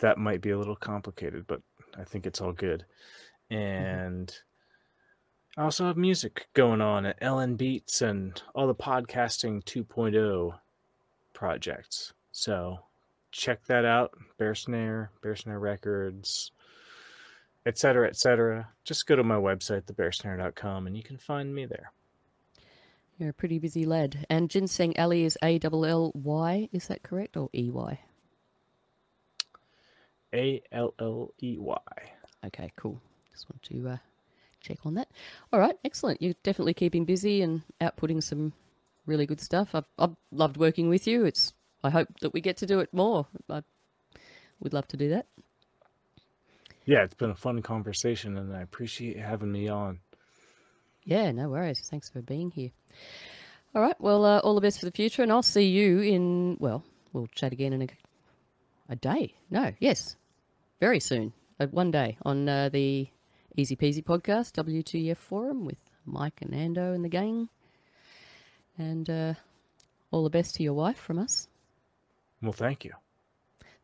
[0.00, 1.62] that might be a little complicated, but
[1.96, 2.84] I think it's all good.
[3.50, 3.62] Mm-hmm.
[3.62, 4.34] And
[5.56, 10.58] I also have music going on at LNBeats and all the podcasting 2.0
[11.32, 12.12] projects.
[12.32, 12.78] So
[13.32, 14.12] check that out.
[14.38, 16.52] Bear Snare, Bear Snare Records,
[17.66, 18.68] etc., etc.
[18.84, 21.92] Just go to my website, thebearsnare.com, and you can find me there.
[23.18, 24.26] You're a pretty busy lad.
[24.30, 27.36] And Ginseng Alley is A L L Y, is that correct?
[27.36, 27.98] Or E Y?
[30.34, 31.78] A L L E Y.
[32.46, 33.00] Okay, cool.
[33.32, 33.96] Just want to uh,
[34.60, 35.08] check on that.
[35.52, 36.22] All right, excellent.
[36.22, 38.52] You're definitely keeping busy and outputting some
[39.06, 39.74] really good stuff.
[39.74, 41.24] I've, I've loved working with you.
[41.24, 41.52] It's
[41.82, 43.26] I hope that we get to do it more.
[43.48, 43.62] I
[44.60, 45.26] would love to do that.
[46.84, 50.00] Yeah, it's been a fun conversation, and I appreciate having me on.
[51.04, 51.80] Yeah, no worries.
[51.80, 52.70] Thanks for being here.
[53.74, 56.56] All right, well, uh, all the best for the future, and I'll see you in,
[56.58, 56.82] well,
[57.12, 57.88] we'll chat again in a,
[58.88, 59.34] a day.
[59.50, 60.16] No, yes,
[60.80, 61.32] very soon.
[61.60, 63.08] Uh, one day on uh, the
[63.56, 67.48] Easy Peasy podcast, WTF Forum with Mike and Ando and the gang.
[68.78, 69.34] And uh,
[70.10, 71.48] all the best to your wife from us.
[72.40, 72.92] Well, thank you.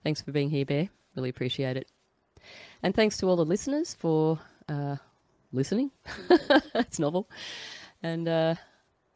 [0.05, 0.89] Thanks for being here, Bear.
[1.17, 1.89] Really appreciate it.
[2.83, 4.97] And thanks to all the listeners for uh,
[5.53, 5.91] listening.
[6.75, 7.29] it's novel.
[8.03, 8.55] And uh,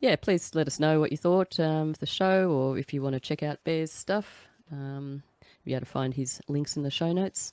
[0.00, 3.02] yeah, please let us know what you thought um, of the show or if you
[3.02, 4.48] want to check out Bear's stuff.
[4.72, 5.22] Um,
[5.68, 7.52] be able to find his links in the show notes.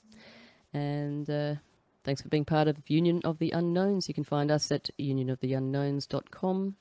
[0.72, 1.56] And uh,
[2.02, 4.08] thanks for being part of Union of the Unknowns.
[4.08, 6.76] You can find us at unionoftheunknowns.com.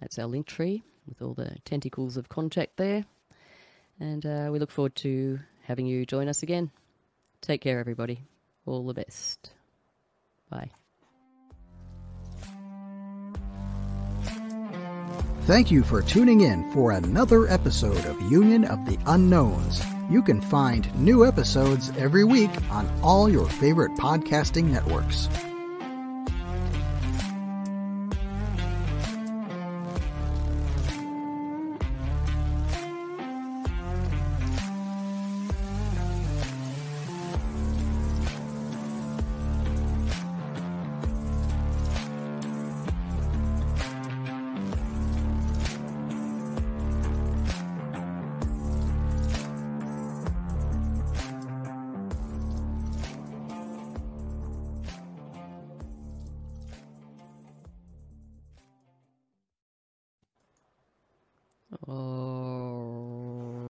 [0.00, 3.04] That's our link tree with all the tentacles of contact there.
[4.00, 6.70] And uh, we look forward to having you join us again.
[7.40, 8.20] Take care, everybody.
[8.66, 9.52] All the best.
[10.50, 10.70] Bye.
[15.42, 19.80] Thank you for tuning in for another episode of Union of the Unknowns.
[20.08, 25.28] You can find new episodes every week on all your favorite podcasting networks.